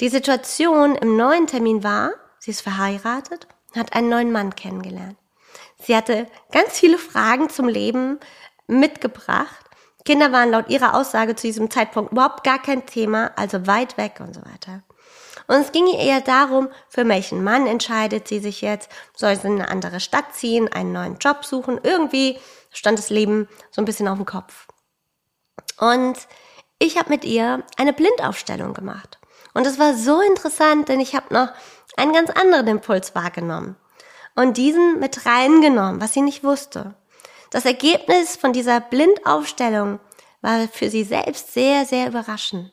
Die 0.00 0.08
Situation 0.08 0.94
im 0.96 1.16
neuen 1.16 1.46
Termin 1.46 1.82
war, 1.82 2.10
sie 2.38 2.50
ist 2.50 2.60
verheiratet, 2.60 3.46
hat 3.74 3.94
einen 3.94 4.08
neuen 4.08 4.32
Mann 4.32 4.54
kennengelernt. 4.54 5.16
Sie 5.82 5.96
hatte 5.96 6.26
ganz 6.52 6.78
viele 6.78 6.98
Fragen 6.98 7.48
zum 7.48 7.68
Leben 7.68 8.18
mitgebracht. 8.66 9.64
Kinder 10.04 10.32
waren 10.32 10.50
laut 10.50 10.68
ihrer 10.68 10.94
Aussage 10.94 11.34
zu 11.34 11.46
diesem 11.46 11.70
Zeitpunkt 11.70 12.12
überhaupt 12.12 12.44
gar 12.44 12.60
kein 12.60 12.86
Thema, 12.86 13.32
also 13.36 13.66
weit 13.66 13.96
weg 13.96 14.20
und 14.20 14.34
so 14.34 14.40
weiter. 14.42 14.82
Und 15.48 15.56
es 15.60 15.72
ging 15.72 15.86
ihr 15.86 15.98
eher 15.98 16.20
darum, 16.20 16.68
für 16.88 17.06
welchen 17.08 17.44
Mann 17.44 17.66
entscheidet 17.66 18.26
sie 18.26 18.40
sich 18.40 18.60
jetzt, 18.60 18.90
soll 19.14 19.36
sie 19.36 19.46
in 19.46 19.54
eine 19.54 19.68
andere 19.68 20.00
Stadt 20.00 20.34
ziehen, 20.34 20.72
einen 20.72 20.92
neuen 20.92 21.18
Job 21.18 21.44
suchen. 21.44 21.80
Irgendwie 21.82 22.38
stand 22.72 22.98
das 22.98 23.10
Leben 23.10 23.48
so 23.70 23.80
ein 23.80 23.84
bisschen 23.84 24.08
auf 24.08 24.16
dem 24.16 24.26
Kopf. 24.26 24.66
Und 25.78 26.16
ich 26.78 26.98
habe 26.98 27.10
mit 27.10 27.24
ihr 27.24 27.64
eine 27.76 27.92
Blindaufstellung 27.92 28.74
gemacht. 28.74 29.18
Und 29.54 29.66
es 29.66 29.78
war 29.78 29.94
so 29.94 30.20
interessant, 30.20 30.88
denn 30.88 31.00
ich 31.00 31.14
habe 31.14 31.32
noch 31.32 31.48
einen 31.96 32.12
ganz 32.12 32.30
anderen 32.30 32.68
Impuls 32.68 33.14
wahrgenommen 33.14 33.76
und 34.34 34.58
diesen 34.58 35.00
mit 35.00 35.26
reingenommen, 35.26 36.00
was 36.00 36.12
sie 36.12 36.20
nicht 36.20 36.44
wusste. 36.44 36.94
Das 37.50 37.64
Ergebnis 37.64 38.36
von 38.36 38.52
dieser 38.52 38.80
Blindaufstellung 38.80 39.98
war 40.42 40.68
für 40.68 40.90
sie 40.90 41.04
selbst 41.04 41.54
sehr, 41.54 41.86
sehr 41.86 42.06
überraschend. 42.06 42.70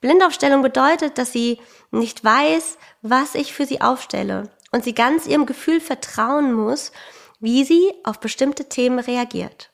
Blindaufstellung 0.00 0.62
bedeutet, 0.62 1.16
dass 1.16 1.32
sie 1.32 1.60
nicht 1.92 2.24
weiß, 2.24 2.76
was 3.02 3.36
ich 3.36 3.52
für 3.52 3.66
sie 3.66 3.80
aufstelle 3.80 4.50
und 4.72 4.82
sie 4.82 4.94
ganz 4.94 5.26
ihrem 5.26 5.46
Gefühl 5.46 5.80
vertrauen 5.80 6.52
muss, 6.52 6.90
wie 7.38 7.64
sie 7.64 7.94
auf 8.02 8.18
bestimmte 8.18 8.68
Themen 8.68 8.98
reagiert. 8.98 9.70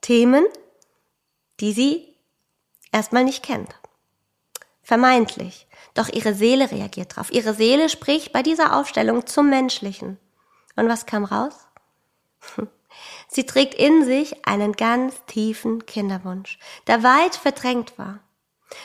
Themen, 0.00 0.44
die 1.60 1.72
sie 1.72 2.14
erstmal 2.92 3.24
nicht 3.24 3.42
kennt. 3.42 3.74
Vermeintlich. 4.82 5.66
Doch 5.94 6.08
ihre 6.08 6.34
Seele 6.34 6.70
reagiert 6.70 7.16
drauf. 7.16 7.30
Ihre 7.30 7.54
Seele 7.54 7.88
spricht 7.88 8.32
bei 8.32 8.42
dieser 8.42 8.76
Aufstellung 8.76 9.26
zum 9.26 9.48
Menschlichen. 9.48 10.18
Und 10.76 10.88
was 10.88 11.06
kam 11.06 11.24
raus? 11.24 11.54
Sie 13.28 13.46
trägt 13.46 13.74
in 13.74 14.04
sich 14.04 14.46
einen 14.46 14.72
ganz 14.72 15.14
tiefen 15.26 15.86
Kinderwunsch, 15.86 16.58
der 16.86 17.02
weit 17.02 17.34
verdrängt 17.34 17.98
war. 17.98 18.20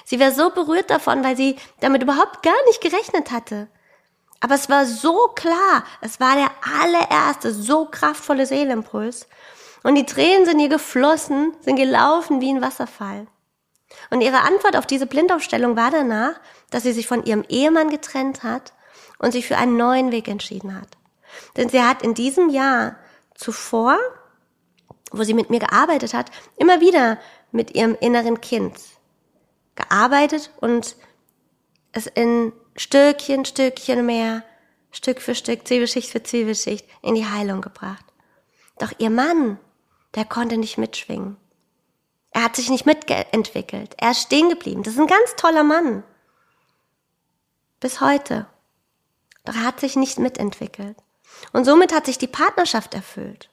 Sie 0.05 0.19
war 0.19 0.31
so 0.31 0.49
berührt 0.51 0.89
davon, 0.89 1.23
weil 1.23 1.35
sie 1.35 1.55
damit 1.79 2.03
überhaupt 2.03 2.43
gar 2.43 2.65
nicht 2.67 2.81
gerechnet 2.81 3.31
hatte. 3.31 3.67
Aber 4.39 4.55
es 4.55 4.69
war 4.69 4.85
so 4.85 5.29
klar, 5.35 5.83
es 6.01 6.19
war 6.19 6.35
der 6.35 6.51
allererste, 6.81 7.53
so 7.53 7.85
kraftvolle 7.85 8.45
Seelimpuls. 8.45 9.27
Und 9.83 9.95
die 9.95 10.05
Tränen 10.05 10.45
sind 10.45 10.59
ihr 10.59 10.69
geflossen, 10.69 11.53
sind 11.62 11.77
gelaufen 11.77 12.41
wie 12.41 12.51
ein 12.51 12.62
Wasserfall. 12.62 13.27
Und 14.09 14.21
ihre 14.21 14.41
Antwort 14.41 14.75
auf 14.75 14.86
diese 14.86 15.07
Blindaufstellung 15.07 15.75
war 15.75 15.91
danach, 15.91 16.39
dass 16.69 16.83
sie 16.83 16.93
sich 16.93 17.07
von 17.07 17.24
ihrem 17.24 17.43
Ehemann 17.48 17.89
getrennt 17.89 18.43
hat 18.43 18.74
und 19.17 19.31
sich 19.31 19.48
für 19.48 19.57
einen 19.57 19.77
neuen 19.77 20.12
Weg 20.12 20.27
entschieden 20.27 20.79
hat. 20.79 20.89
Denn 21.57 21.69
sie 21.69 21.81
hat 21.81 22.03
in 22.03 22.13
diesem 22.13 22.50
Jahr 22.50 22.98
zuvor 23.36 23.98
wo 25.12 25.24
sie 25.24 25.33
mit 25.33 25.50
mir 25.50 25.59
gearbeitet 25.59 26.13
hat, 26.13 26.31
immer 26.57 26.81
wieder 26.81 27.17
mit 27.51 27.75
ihrem 27.75 27.95
inneren 28.00 28.41
Kind 28.41 28.75
gearbeitet 29.75 30.51
und 30.59 30.95
es 31.91 32.05
in 32.07 32.53
Stückchen, 32.75 33.45
Stückchen 33.45 34.05
mehr, 34.05 34.43
Stück 34.91 35.21
für 35.21 35.36
Stück, 35.36 35.67
Zwiebelschicht 35.67 36.09
für 36.09 36.24
Zwiebelschicht 36.24 36.86
in 37.01 37.15
die 37.15 37.25
Heilung 37.25 37.62
gebracht. 37.62 38.05
Doch 38.77 38.91
ihr 38.98 39.09
Mann, 39.09 39.59
der 40.15 40.25
konnte 40.25 40.57
nicht 40.57 40.77
mitschwingen. 40.77 41.37
Er 42.31 42.43
hat 42.43 42.55
sich 42.55 42.69
nicht 42.69 42.85
mitentwickelt. 42.85 43.95
Er 43.97 44.11
ist 44.11 44.21
stehen 44.21 44.49
geblieben. 44.49 44.83
Das 44.83 44.93
ist 44.93 44.99
ein 44.99 45.07
ganz 45.07 45.35
toller 45.35 45.63
Mann. 45.63 46.03
Bis 47.79 48.01
heute. 48.01 48.47
Doch 49.45 49.55
er 49.55 49.65
hat 49.65 49.79
sich 49.79 49.95
nicht 49.95 50.19
mitentwickelt. 50.19 50.97
Und 51.53 51.65
somit 51.65 51.93
hat 51.93 52.05
sich 52.05 52.17
die 52.17 52.27
Partnerschaft 52.27 52.93
erfüllt. 52.93 53.49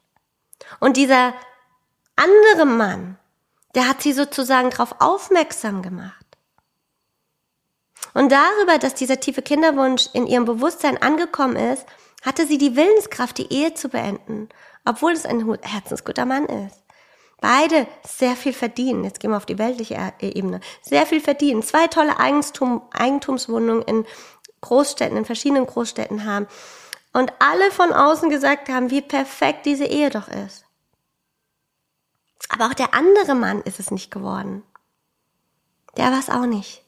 Und 0.80 0.96
dieser 0.96 1.34
andere 2.16 2.66
Mann, 2.66 3.18
der 3.74 3.88
hat 3.88 4.02
sie 4.02 4.12
sozusagen 4.12 4.70
darauf 4.70 5.00
aufmerksam 5.00 5.82
gemacht. 5.82 6.24
Und 8.14 8.32
darüber, 8.32 8.78
dass 8.78 8.94
dieser 8.94 9.20
tiefe 9.20 9.42
Kinderwunsch 9.42 10.08
in 10.14 10.26
ihrem 10.26 10.46
Bewusstsein 10.46 11.00
angekommen 11.00 11.56
ist, 11.56 11.86
hatte 12.24 12.46
sie 12.46 12.58
die 12.58 12.74
Willenskraft, 12.74 13.36
die 13.38 13.52
Ehe 13.52 13.74
zu 13.74 13.88
beenden, 13.90 14.48
obwohl 14.86 15.12
es 15.12 15.26
ein 15.26 15.58
herzensguter 15.62 16.24
Mann 16.24 16.46
ist. 16.46 16.82
Beide 17.40 17.86
sehr 18.06 18.34
viel 18.34 18.54
verdienen. 18.54 19.04
Jetzt 19.04 19.20
gehen 19.20 19.30
wir 19.30 19.36
auf 19.36 19.44
die 19.46 19.58
weltliche 19.58 20.14
Ebene. 20.20 20.60
Sehr 20.80 21.04
viel 21.04 21.20
verdienen. 21.20 21.62
Zwei 21.62 21.86
tolle 21.86 22.18
Eigentum, 22.18 22.82
Eigentumswohnungen 22.92 23.82
in 23.82 24.06
Großstädten, 24.62 25.18
in 25.18 25.24
verschiedenen 25.26 25.66
Großstädten 25.66 26.24
haben. 26.24 26.46
Und 27.12 27.32
alle 27.38 27.70
von 27.70 27.92
außen 27.92 28.30
gesagt 28.30 28.68
haben, 28.68 28.90
wie 28.90 29.02
perfekt 29.02 29.66
diese 29.66 29.84
Ehe 29.84 30.08
doch 30.08 30.28
ist. 30.28 30.64
Aber 32.48 32.66
auch 32.66 32.74
der 32.74 32.94
andere 32.94 33.34
Mann 33.34 33.60
ist 33.62 33.80
es 33.80 33.90
nicht 33.90 34.10
geworden. 34.10 34.62
Der 35.96 36.06
war 36.06 36.18
es 36.18 36.30
auch 36.30 36.46
nicht. 36.46 36.82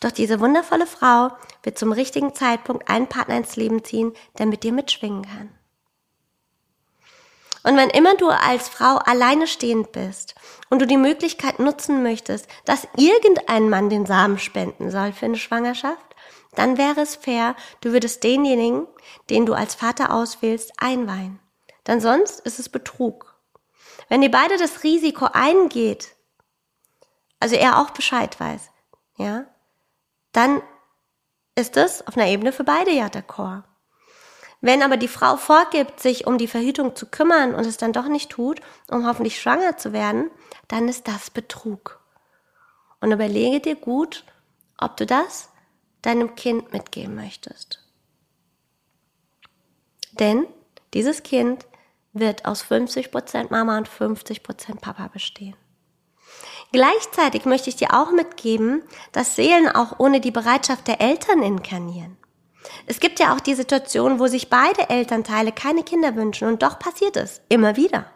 Doch 0.00 0.12
diese 0.12 0.40
wundervolle 0.40 0.86
Frau 0.86 1.30
wird 1.62 1.78
zum 1.78 1.92
richtigen 1.92 2.34
Zeitpunkt 2.34 2.88
einen 2.88 3.08
Partner 3.08 3.36
ins 3.36 3.56
Leben 3.56 3.84
ziehen, 3.84 4.12
der 4.38 4.46
mit 4.46 4.62
dir 4.62 4.72
mitschwingen 4.72 5.22
kann. 5.22 5.57
Und 7.68 7.76
wenn 7.76 7.90
immer 7.90 8.14
du 8.14 8.30
als 8.30 8.70
Frau 8.70 8.96
alleine 8.96 9.46
stehend 9.46 9.92
bist 9.92 10.34
und 10.70 10.80
du 10.80 10.86
die 10.86 10.96
Möglichkeit 10.96 11.58
nutzen 11.58 12.02
möchtest, 12.02 12.48
dass 12.64 12.88
irgendein 12.96 13.68
Mann 13.68 13.90
den 13.90 14.06
Samen 14.06 14.38
spenden 14.38 14.90
soll 14.90 15.12
für 15.12 15.26
eine 15.26 15.36
Schwangerschaft, 15.36 16.16
dann 16.54 16.78
wäre 16.78 17.02
es 17.02 17.16
fair, 17.16 17.54
du 17.82 17.92
würdest 17.92 18.24
denjenigen, 18.24 18.86
den 19.28 19.44
du 19.44 19.52
als 19.52 19.74
Vater 19.74 20.14
auswählst, 20.14 20.72
einweihen. 20.78 21.40
Denn 21.86 22.00
sonst 22.00 22.40
ist 22.40 22.58
es 22.58 22.70
Betrug. 22.70 23.38
Wenn 24.08 24.22
ihr 24.22 24.30
beide 24.30 24.56
das 24.56 24.82
Risiko 24.82 25.26
eingeht, 25.30 26.16
also 27.38 27.54
er 27.54 27.82
auch 27.82 27.90
Bescheid 27.90 28.40
weiß, 28.40 28.70
ja, 29.18 29.44
dann 30.32 30.62
ist 31.54 31.76
es 31.76 32.06
auf 32.06 32.16
einer 32.16 32.28
Ebene 32.28 32.52
für 32.52 32.64
beide 32.64 32.92
ja 32.92 33.10
der 33.10 33.24
Chor. 33.24 33.67
Wenn 34.60 34.82
aber 34.82 34.96
die 34.96 35.08
Frau 35.08 35.36
vorgibt, 35.36 36.00
sich 36.00 36.26
um 36.26 36.36
die 36.36 36.48
Verhütung 36.48 36.96
zu 36.96 37.06
kümmern 37.06 37.54
und 37.54 37.64
es 37.64 37.76
dann 37.76 37.92
doch 37.92 38.08
nicht 38.08 38.30
tut, 38.30 38.60
um 38.90 39.06
hoffentlich 39.06 39.40
schwanger 39.40 39.76
zu 39.76 39.92
werden, 39.92 40.30
dann 40.66 40.88
ist 40.88 41.06
das 41.06 41.30
Betrug. 41.30 42.00
Und 43.00 43.12
überlege 43.12 43.60
dir 43.60 43.76
gut, 43.76 44.24
ob 44.76 44.96
du 44.96 45.06
das 45.06 45.50
deinem 46.02 46.34
Kind 46.34 46.72
mitgeben 46.72 47.14
möchtest. 47.14 47.84
Denn 50.12 50.46
dieses 50.94 51.22
Kind 51.22 51.66
wird 52.12 52.44
aus 52.44 52.64
50% 52.64 53.50
Mama 53.50 53.78
und 53.78 53.88
50% 53.88 54.80
Papa 54.80 55.08
bestehen. 55.08 55.56
Gleichzeitig 56.72 57.44
möchte 57.44 57.70
ich 57.70 57.76
dir 57.76 57.94
auch 57.94 58.10
mitgeben, 58.10 58.82
dass 59.12 59.36
Seelen 59.36 59.68
auch 59.68 59.98
ohne 59.98 60.20
die 60.20 60.30
Bereitschaft 60.30 60.86
der 60.86 61.00
Eltern 61.00 61.42
inkarnieren. 61.42 62.17
Es 62.86 63.00
gibt 63.00 63.20
ja 63.20 63.34
auch 63.34 63.40
die 63.40 63.54
Situation, 63.54 64.18
wo 64.18 64.26
sich 64.26 64.50
beide 64.50 64.88
Elternteile 64.90 65.52
keine 65.52 65.82
Kinder 65.82 66.16
wünschen 66.16 66.48
und 66.48 66.62
doch 66.62 66.78
passiert 66.78 67.16
es 67.16 67.40
immer 67.48 67.76
wieder. 67.76 68.10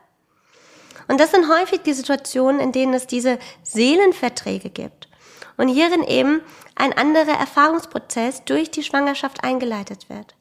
Und 1.09 1.21
das 1.21 1.31
sind 1.31 1.49
häufig 1.49 1.83
die 1.83 1.93
Situationen, 1.93 2.61
in 2.61 2.73
denen 2.73 2.95
es 2.95 3.07
diese 3.07 3.39
Seelenverträge 3.63 4.71
gibt 4.71 5.09
und 5.57 5.69
hierin 5.69 6.03
eben 6.05 6.43
ein 6.75 6.93
anderer 6.93 7.39
Erfahrungsprozess 7.39 8.45
durch 8.45 8.71
die 8.71 8.83
Schwangerschaft 8.83 9.45
eingeleitet 9.45 10.09
wird. 10.09 10.35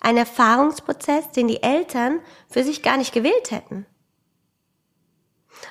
Ein 0.00 0.16
Erfahrungsprozess, 0.16 1.30
den 1.30 1.48
die 1.48 1.62
Eltern 1.62 2.20
für 2.50 2.64
sich 2.64 2.82
gar 2.82 2.96
nicht 2.96 3.14
gewählt 3.14 3.50
hätten. 3.50 3.86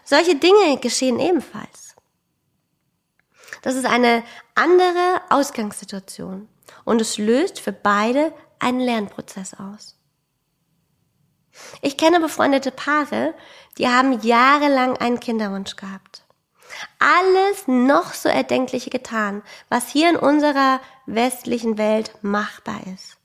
Solche 0.05 0.35
Dinge 0.35 0.77
geschehen 0.77 1.19
ebenfalls. 1.19 1.95
Das 3.61 3.75
ist 3.75 3.85
eine 3.85 4.23
andere 4.55 5.21
Ausgangssituation 5.29 6.47
und 6.85 7.01
es 7.01 7.17
löst 7.17 7.59
für 7.59 7.71
beide 7.71 8.33
einen 8.59 8.79
Lernprozess 8.79 9.53
aus. 9.53 9.97
Ich 11.81 11.97
kenne 11.97 12.19
befreundete 12.19 12.71
Paare, 12.71 13.33
die 13.77 13.87
haben 13.87 14.21
jahrelang 14.21 14.97
einen 14.97 15.19
Kinderwunsch 15.19 15.75
gehabt. 15.75 16.23
Alles 16.99 17.67
noch 17.67 18.13
so 18.13 18.29
Erdenkliche 18.29 18.89
getan, 18.89 19.43
was 19.69 19.89
hier 19.89 20.09
in 20.09 20.15
unserer 20.15 20.79
westlichen 21.05 21.77
Welt 21.77 22.13
machbar 22.21 22.81
ist. 22.93 23.17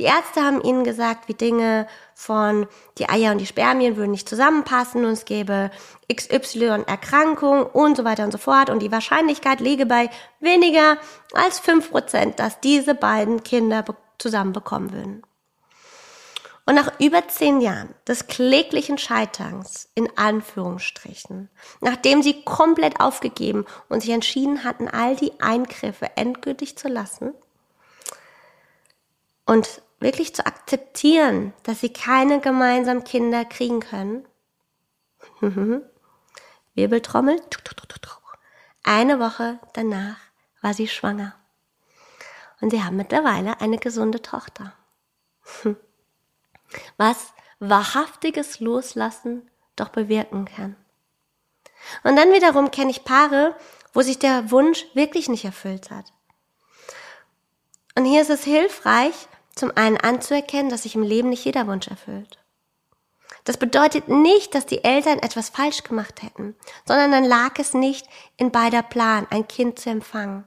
Die 0.00 0.06
Ärzte 0.06 0.40
haben 0.42 0.62
ihnen 0.62 0.82
gesagt, 0.82 1.28
wie 1.28 1.34
Dinge 1.34 1.86
von 2.14 2.66
die 2.96 3.10
Eier 3.10 3.32
und 3.32 3.38
die 3.38 3.44
Spermien 3.44 3.98
würden 3.98 4.12
nicht 4.12 4.30
zusammenpassen 4.30 5.04
und 5.04 5.12
es 5.12 5.26
gäbe 5.26 5.70
XY 6.10 6.84
Erkrankung 6.86 7.66
und 7.66 7.98
so 7.98 8.04
weiter 8.04 8.24
und 8.24 8.32
so 8.32 8.38
fort 8.38 8.70
und 8.70 8.80
die 8.80 8.90
Wahrscheinlichkeit 8.90 9.60
liege 9.60 9.84
bei 9.84 10.08
weniger 10.38 10.96
als 11.34 11.58
fünf 11.58 11.90
Prozent, 11.90 12.38
dass 12.38 12.60
diese 12.60 12.94
beiden 12.94 13.42
Kinder 13.42 13.84
zusammen 14.16 14.54
bekommen 14.54 14.90
würden. 14.90 15.22
Und 16.64 16.76
nach 16.76 16.98
über 16.98 17.28
zehn 17.28 17.60
Jahren 17.60 17.94
des 18.08 18.26
kläglichen 18.26 18.96
Scheiterns, 18.96 19.90
in 19.94 20.08
Anführungsstrichen, 20.16 21.50
nachdem 21.82 22.22
sie 22.22 22.42
komplett 22.42 23.00
aufgegeben 23.00 23.66
und 23.90 24.00
sich 24.00 24.12
entschieden 24.12 24.64
hatten, 24.64 24.88
all 24.88 25.14
die 25.14 25.38
Eingriffe 25.42 26.16
endgültig 26.16 26.78
zu 26.78 26.88
lassen 26.88 27.34
und 29.44 29.82
wirklich 30.00 30.34
zu 30.34 30.44
akzeptieren, 30.46 31.52
dass 31.62 31.80
sie 31.80 31.92
keine 31.92 32.40
gemeinsamen 32.40 33.04
Kinder 33.04 33.44
kriegen 33.44 33.80
können. 33.80 34.26
Wirbeltrommel. 36.74 37.40
Eine 38.82 39.20
Woche 39.20 39.60
danach 39.74 40.16
war 40.62 40.74
sie 40.74 40.88
schwanger. 40.88 41.34
Und 42.60 42.70
sie 42.70 42.82
haben 42.82 42.96
mittlerweile 42.96 43.60
eine 43.60 43.78
gesunde 43.78 44.22
Tochter. 44.22 44.72
Was 46.96 47.32
wahrhaftiges 47.58 48.60
Loslassen 48.60 49.50
doch 49.76 49.90
bewirken 49.90 50.46
kann. 50.46 50.76
Und 52.04 52.16
dann 52.16 52.32
wiederum 52.32 52.70
kenne 52.70 52.90
ich 52.90 53.04
Paare, 53.04 53.56
wo 53.92 54.02
sich 54.02 54.18
der 54.18 54.50
Wunsch 54.50 54.86
wirklich 54.94 55.28
nicht 55.28 55.44
erfüllt 55.44 55.90
hat. 55.90 56.12
Und 57.96 58.04
hier 58.04 58.22
ist 58.22 58.30
es 58.30 58.44
hilfreich, 58.44 59.28
zum 59.60 59.76
einen 59.76 59.96
anzuerkennen, 59.96 60.70
dass 60.70 60.82
sich 60.82 60.96
im 60.96 61.02
Leben 61.02 61.28
nicht 61.28 61.44
jeder 61.44 61.66
Wunsch 61.66 61.88
erfüllt. 61.88 62.38
Das 63.44 63.56
bedeutet 63.56 64.08
nicht, 64.08 64.54
dass 64.54 64.66
die 64.66 64.84
Eltern 64.84 65.18
etwas 65.18 65.48
falsch 65.48 65.84
gemacht 65.84 66.22
hätten, 66.22 66.56
sondern 66.84 67.12
dann 67.12 67.24
lag 67.24 67.58
es 67.58 67.74
nicht 67.74 68.06
in 68.36 68.50
beider 68.50 68.82
Plan, 68.82 69.26
ein 69.30 69.46
Kind 69.46 69.78
zu 69.78 69.90
empfangen. 69.90 70.44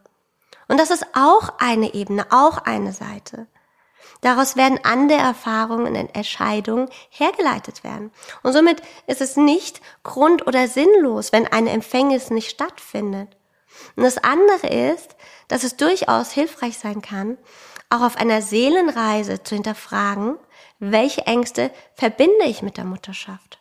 Und 0.68 0.80
das 0.80 0.92
ist 0.92 1.06
auch 1.14 1.50
eine 1.60 1.94
Ebene, 1.94 2.26
auch 2.30 2.58
eine 2.58 2.92
Seite. 2.94 3.48
Daraus 4.22 4.56
werden 4.56 4.80
andere 4.84 5.20
Erfahrungen 5.20 5.88
und 5.88 6.16
Entscheidungen 6.16 6.90
hergeleitet 7.10 7.84
werden. 7.84 8.12
Und 8.42 8.54
somit 8.54 8.82
ist 9.06 9.22
es 9.22 9.36
nicht 9.36 9.82
grund- 10.04 10.48
oder 10.48 10.68
sinnlos, 10.68 11.34
wenn 11.34 11.48
eine 11.48 11.72
Empfängnis 11.72 12.30
nicht 12.30 12.50
stattfindet. 12.50 13.36
Und 13.96 14.04
das 14.04 14.18
andere 14.18 14.68
ist, 14.68 15.16
dass 15.50 15.64
es 15.64 15.76
durchaus 15.76 16.32
hilfreich 16.32 16.78
sein 16.78 17.02
kann, 17.02 17.38
auch 17.94 18.02
auf 18.02 18.18
einer 18.18 18.42
Seelenreise 18.42 19.44
zu 19.44 19.56
hinterfragen, 19.56 20.38
welche 20.80 21.22
Ängste 21.28 21.72
verbinde 21.94 22.46
ich 22.46 22.62
mit 22.62 22.78
der 22.78 22.86
Mutterschaft. 22.86 23.60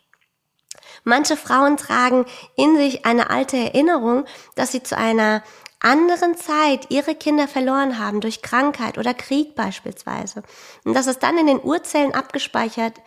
Manche 1.04 1.36
Frauen 1.36 1.76
tragen 1.76 2.26
in 2.56 2.76
sich 2.76 3.04
eine 3.04 3.30
alte 3.30 3.56
Erinnerung, 3.56 4.24
dass 4.54 4.72
sie 4.72 4.82
zu 4.82 4.96
einer 4.96 5.42
anderen 5.80 6.36
Zeit 6.36 6.90
ihre 6.90 7.14
Kinder 7.14 7.48
verloren 7.48 7.98
haben 7.98 8.20
durch 8.20 8.40
Krankheit 8.40 8.98
oder 8.98 9.14
Krieg 9.14 9.54
beispielsweise. 9.54 10.42
Und 10.84 10.94
dass 10.94 11.06
es 11.06 11.18
dann 11.18 11.38
in 11.38 11.46
den 11.46 11.62
Urzellen 11.62 12.14
abgespeichert 12.14 13.00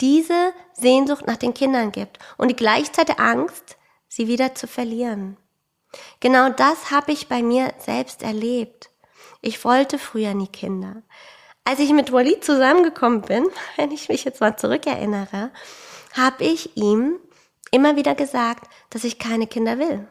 diese 0.00 0.52
Sehnsucht 0.74 1.26
nach 1.26 1.36
den 1.36 1.54
Kindern 1.54 1.90
gibt 1.90 2.20
und 2.36 2.48
die 2.48 2.56
gleichzeitige 2.56 3.18
Angst, 3.18 3.76
sie 4.06 4.28
wieder 4.28 4.54
zu 4.54 4.68
verlieren. 4.68 5.36
Genau 6.20 6.50
das 6.50 6.92
habe 6.92 7.12
ich 7.12 7.28
bei 7.28 7.42
mir 7.42 7.72
selbst 7.78 8.22
erlebt. 8.22 8.90
Ich 9.40 9.64
wollte 9.64 9.98
früher 9.98 10.34
nie 10.34 10.48
Kinder. 10.48 11.02
Als 11.64 11.78
ich 11.80 11.92
mit 11.92 12.12
Wally 12.12 12.40
zusammengekommen 12.40 13.22
bin, 13.22 13.46
wenn 13.76 13.90
ich 13.90 14.08
mich 14.08 14.24
jetzt 14.24 14.40
mal 14.40 14.56
zurückerinnere, 14.56 15.50
habe 16.16 16.44
ich 16.44 16.76
ihm 16.76 17.18
immer 17.70 17.96
wieder 17.96 18.14
gesagt, 18.14 18.68
dass 18.90 19.04
ich 19.04 19.18
keine 19.18 19.46
Kinder 19.46 19.78
will. 19.78 20.08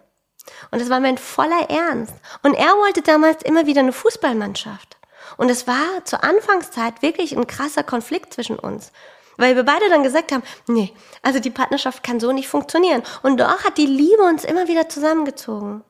Und 0.72 0.82
das 0.82 0.90
war 0.90 1.00
mein 1.00 1.18
voller 1.18 1.70
Ernst. 1.70 2.13
Und 2.44 2.54
er 2.54 2.74
wollte 2.78 3.02
damals 3.02 3.44
immer 3.44 3.66
wieder 3.66 3.82
eine 3.82 3.92
Fußballmannschaft. 3.92 4.98
Und 5.36 5.50
es 5.50 5.68
war 5.68 6.06
zur 6.06 6.24
Anfangszeit 6.24 7.02
wirklich 7.02 7.36
ein 7.36 7.48
krasser 7.48 7.84
Konflikt 7.84 8.34
zwischen 8.34 8.58
uns. 8.58 8.94
Weil 9.36 9.56
wir 9.56 9.63
beide 9.63 9.90
dann 9.90 10.04
gesagt 10.04 10.32
haben, 10.32 10.44
nee, 10.68 10.94
also 11.22 11.40
die 11.40 11.52
Partnerschaft 11.52 12.04
kann 12.04 12.20
so 12.20 12.32
nicht 12.32 12.48
funktionieren. 12.48 13.04
Und 13.24 13.40
doch 13.40 13.63
hat 13.63 13.78
die 13.78 13.86
Liebe 13.86 14.24
uns 14.24 14.46
immer 14.46 14.68
wieder 14.68 14.90
zusammengezogen. 14.90 15.84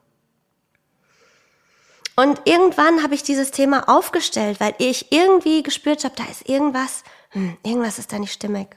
Und 2.19 2.41
irgendwann 2.45 3.03
habe 3.03 3.13
ich 3.13 3.21
dieses 3.21 3.51
Thema 3.51 3.87
aufgestellt, 3.87 4.59
weil 4.59 4.73
ich 4.79 5.11
irgendwie 5.11 5.61
gespürt 5.61 6.03
habe, 6.03 6.15
da 6.15 6.25
ist 6.25 6.49
irgendwas, 6.49 7.03
hm, 7.29 7.57
irgendwas 7.61 7.99
ist 7.99 8.11
da 8.11 8.17
nicht 8.17 8.33
stimmig. 8.33 8.75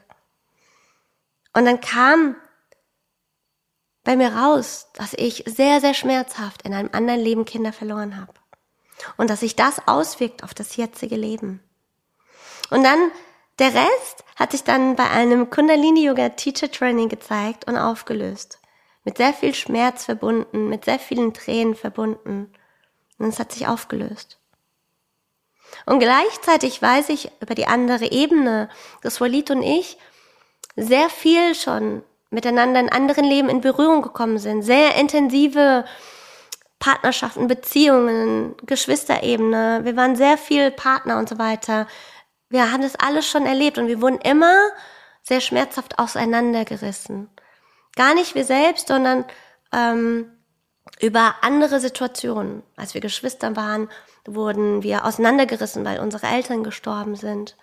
Und 1.51 1.65
dann 1.65 1.81
kam 1.81 2.35
bei 4.03 4.15
mir 4.15 4.35
raus, 4.35 4.89
dass 4.93 5.15
ich 5.15 5.43
sehr, 5.47 5.81
sehr 5.81 5.95
schmerzhaft 5.95 6.61
in 6.61 6.75
einem 6.75 6.89
anderen 6.93 7.19
Leben 7.19 7.45
Kinder 7.45 7.73
verloren 7.73 8.21
habe. 8.21 8.33
Und 9.17 9.31
dass 9.31 9.39
sich 9.39 9.55
das 9.55 9.87
auswirkt 9.87 10.43
auf 10.43 10.53
das 10.53 10.75
jetzige 10.75 11.15
Leben. 11.15 11.63
Und 12.69 12.83
dann 12.83 13.11
der 13.57 13.73
Rest 13.73 14.23
hat 14.35 14.51
sich 14.51 14.63
dann 14.63 14.95
bei 14.95 15.09
einem 15.09 15.49
Kundalini 15.49 16.05
Yoga 16.05 16.29
Teacher 16.29 16.69
Training 16.69 17.09
gezeigt 17.09 17.67
und 17.67 17.75
aufgelöst. 17.75 18.59
Mit 19.03 19.17
sehr 19.17 19.33
viel 19.33 19.55
Schmerz 19.55 20.05
verbunden, 20.05 20.69
mit 20.69 20.85
sehr 20.85 20.99
vielen 20.99 21.33
Tränen 21.33 21.73
verbunden. 21.73 22.53
Und 23.21 23.29
es 23.29 23.39
hat 23.39 23.51
sich 23.51 23.67
aufgelöst. 23.67 24.39
Und 25.85 25.99
gleichzeitig 25.99 26.81
weiß 26.81 27.09
ich 27.09 27.31
über 27.39 27.55
die 27.55 27.67
andere 27.67 28.11
Ebene, 28.11 28.69
dass 29.01 29.21
Walid 29.21 29.51
und 29.51 29.61
ich 29.61 29.97
sehr 30.75 31.09
viel 31.09 31.55
schon 31.55 32.03
miteinander 32.31 32.79
in 32.79 32.89
anderen 32.89 33.25
Leben 33.25 33.49
in 33.49 33.61
Berührung 33.61 34.01
gekommen 34.01 34.37
sind. 34.37 34.63
Sehr 34.63 34.95
intensive 34.95 35.85
Partnerschaften, 36.79 37.47
Beziehungen, 37.47 38.55
Geschwisterebene. 38.65 39.81
Wir 39.83 39.95
waren 39.95 40.15
sehr 40.15 40.37
viel 40.37 40.71
Partner 40.71 41.19
und 41.19 41.29
so 41.29 41.37
weiter. 41.37 41.87
Wir 42.49 42.71
haben 42.71 42.81
das 42.81 42.95
alles 42.95 43.27
schon 43.27 43.45
erlebt 43.45 43.77
und 43.77 43.87
wir 43.87 44.01
wurden 44.01 44.19
immer 44.19 44.55
sehr 45.21 45.41
schmerzhaft 45.41 45.99
auseinandergerissen. 45.99 47.29
Gar 47.95 48.15
nicht 48.15 48.33
wir 48.33 48.45
selbst, 48.45 48.87
sondern 48.87 49.25
ähm, 49.71 50.31
über 51.01 51.35
andere 51.41 51.79
Situationen. 51.79 52.63
Als 52.75 52.93
wir 52.93 53.01
Geschwister 53.01 53.55
waren, 53.55 53.89
wurden 54.25 54.83
wir 54.83 55.05
auseinandergerissen, 55.05 55.83
weil 55.83 55.99
unsere 55.99 56.27
Eltern 56.27 56.63
gestorben 56.63 57.15
sind. 57.15 57.57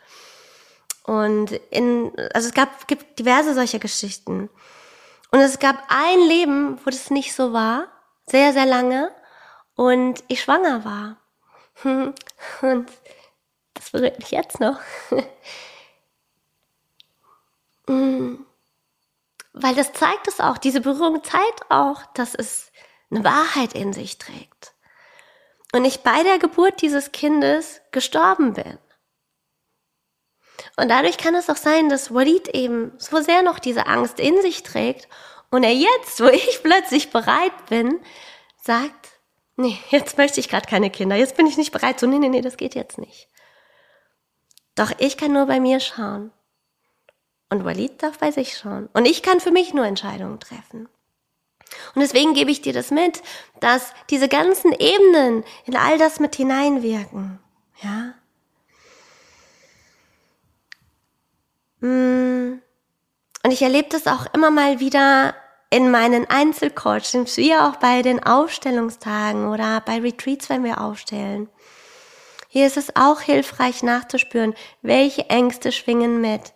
Und 1.04 1.52
in, 1.70 2.12
also 2.34 2.48
es 2.48 2.54
gab, 2.54 2.86
gibt 2.88 3.18
diverse 3.18 3.54
solcher 3.54 3.78
Geschichten. 3.78 4.50
Und 5.30 5.40
es 5.40 5.58
gab 5.58 5.76
ein 5.88 6.20
Leben, 6.26 6.78
wo 6.84 6.90
das 6.90 7.10
nicht 7.10 7.34
so 7.34 7.52
war, 7.52 7.88
sehr, 8.26 8.52
sehr 8.52 8.66
lange, 8.66 9.10
und 9.78 10.24
ich 10.26 10.42
schwanger 10.42 10.84
war. 10.84 11.16
Und 12.62 12.90
das 13.74 13.90
berührt 13.90 14.18
mich 14.18 14.30
jetzt 14.30 14.60
noch. 14.60 14.78
Mm. 17.90 18.44
Weil 19.54 19.74
das 19.74 19.94
zeigt 19.94 20.28
es 20.28 20.40
auch, 20.40 20.58
diese 20.58 20.82
Berührung 20.82 21.24
zeigt 21.24 21.70
auch, 21.70 22.04
dass 22.12 22.34
es 22.34 22.70
eine 23.10 23.24
Wahrheit 23.24 23.74
in 23.74 23.92
sich 23.92 24.18
trägt. 24.18 24.74
Und 25.72 25.84
ich 25.84 26.00
bei 26.00 26.22
der 26.22 26.38
Geburt 26.38 26.80
dieses 26.80 27.12
Kindes 27.12 27.80
gestorben 27.90 28.54
bin. 28.54 28.78
Und 30.76 30.88
dadurch 30.88 31.18
kann 31.18 31.34
es 31.34 31.50
auch 31.50 31.56
sein, 31.56 31.88
dass 31.88 32.12
Walid 32.12 32.48
eben 32.48 32.92
so 32.98 33.20
sehr 33.20 33.42
noch 33.42 33.58
diese 33.58 33.86
Angst 33.86 34.18
in 34.18 34.40
sich 34.42 34.62
trägt 34.62 35.08
und 35.50 35.62
er 35.62 35.74
jetzt, 35.74 36.20
wo 36.20 36.26
ich 36.26 36.60
plötzlich 36.62 37.10
bereit 37.10 37.66
bin, 37.68 38.00
sagt, 38.62 39.20
nee, 39.56 39.78
jetzt 39.90 40.18
möchte 40.18 40.40
ich 40.40 40.48
gerade 40.48 40.68
keine 40.68 40.90
Kinder, 40.90 41.16
jetzt 41.16 41.36
bin 41.36 41.46
ich 41.46 41.56
nicht 41.56 41.72
bereit, 41.72 42.00
so 42.00 42.06
nee, 42.06 42.18
nee, 42.18 42.28
nee, 42.28 42.40
das 42.40 42.56
geht 42.56 42.74
jetzt 42.74 42.98
nicht. 42.98 43.28
Doch 44.74 44.92
ich 44.98 45.16
kann 45.16 45.32
nur 45.32 45.46
bei 45.46 45.60
mir 45.60 45.80
schauen. 45.80 46.32
Und 47.50 47.64
Walid 47.64 48.02
darf 48.02 48.18
bei 48.18 48.30
sich 48.30 48.56
schauen. 48.56 48.88
Und 48.92 49.06
ich 49.06 49.22
kann 49.22 49.40
für 49.40 49.50
mich 49.50 49.72
nur 49.72 49.86
Entscheidungen 49.86 50.38
treffen. 50.38 50.88
Und 51.94 52.00
deswegen 52.00 52.34
gebe 52.34 52.50
ich 52.50 52.62
dir 52.62 52.72
das 52.72 52.90
mit, 52.90 53.22
dass 53.60 53.92
diese 54.10 54.28
ganzen 54.28 54.72
Ebenen 54.72 55.44
in 55.64 55.76
all 55.76 55.98
das 55.98 56.20
mit 56.20 56.36
hineinwirken. 56.36 57.38
Ja? 57.82 58.14
Mm. 61.80 62.60
Und 63.44 63.50
ich 63.52 63.62
erlebe 63.62 63.88
das 63.88 64.06
auch 64.06 64.26
immer 64.34 64.50
mal 64.50 64.80
wieder 64.80 65.34
in 65.70 65.90
meinen 65.90 66.28
Einzelcoachings, 66.28 67.36
wie 67.36 67.54
auch 67.54 67.76
bei 67.76 68.02
den 68.02 68.22
Aufstellungstagen 68.22 69.48
oder 69.48 69.80
bei 69.80 70.00
Retreats, 70.00 70.48
wenn 70.48 70.64
wir 70.64 70.80
aufstellen. 70.80 71.48
Hier 72.48 72.66
ist 72.66 72.78
es 72.78 72.96
auch 72.96 73.20
hilfreich 73.20 73.82
nachzuspüren, 73.82 74.54
welche 74.80 75.28
Ängste 75.28 75.70
schwingen 75.70 76.20
mit. 76.20 76.54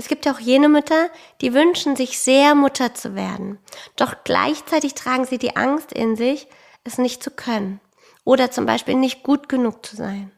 Es 0.00 0.08
gibt 0.08 0.26
auch 0.26 0.40
jene 0.40 0.70
Mütter, 0.70 1.10
die 1.42 1.52
wünschen 1.52 1.94
sich 1.94 2.18
sehr 2.18 2.54
Mutter 2.54 2.94
zu 2.94 3.14
werden. 3.14 3.58
Doch 3.96 4.14
gleichzeitig 4.24 4.94
tragen 4.94 5.26
sie 5.26 5.36
die 5.36 5.56
Angst 5.56 5.92
in 5.92 6.16
sich, 6.16 6.48
es 6.84 6.96
nicht 6.96 7.22
zu 7.22 7.30
können. 7.30 7.82
Oder 8.24 8.50
zum 8.50 8.64
Beispiel 8.64 8.94
nicht 8.94 9.22
gut 9.22 9.50
genug 9.50 9.84
zu 9.84 9.96
sein. 9.96 10.32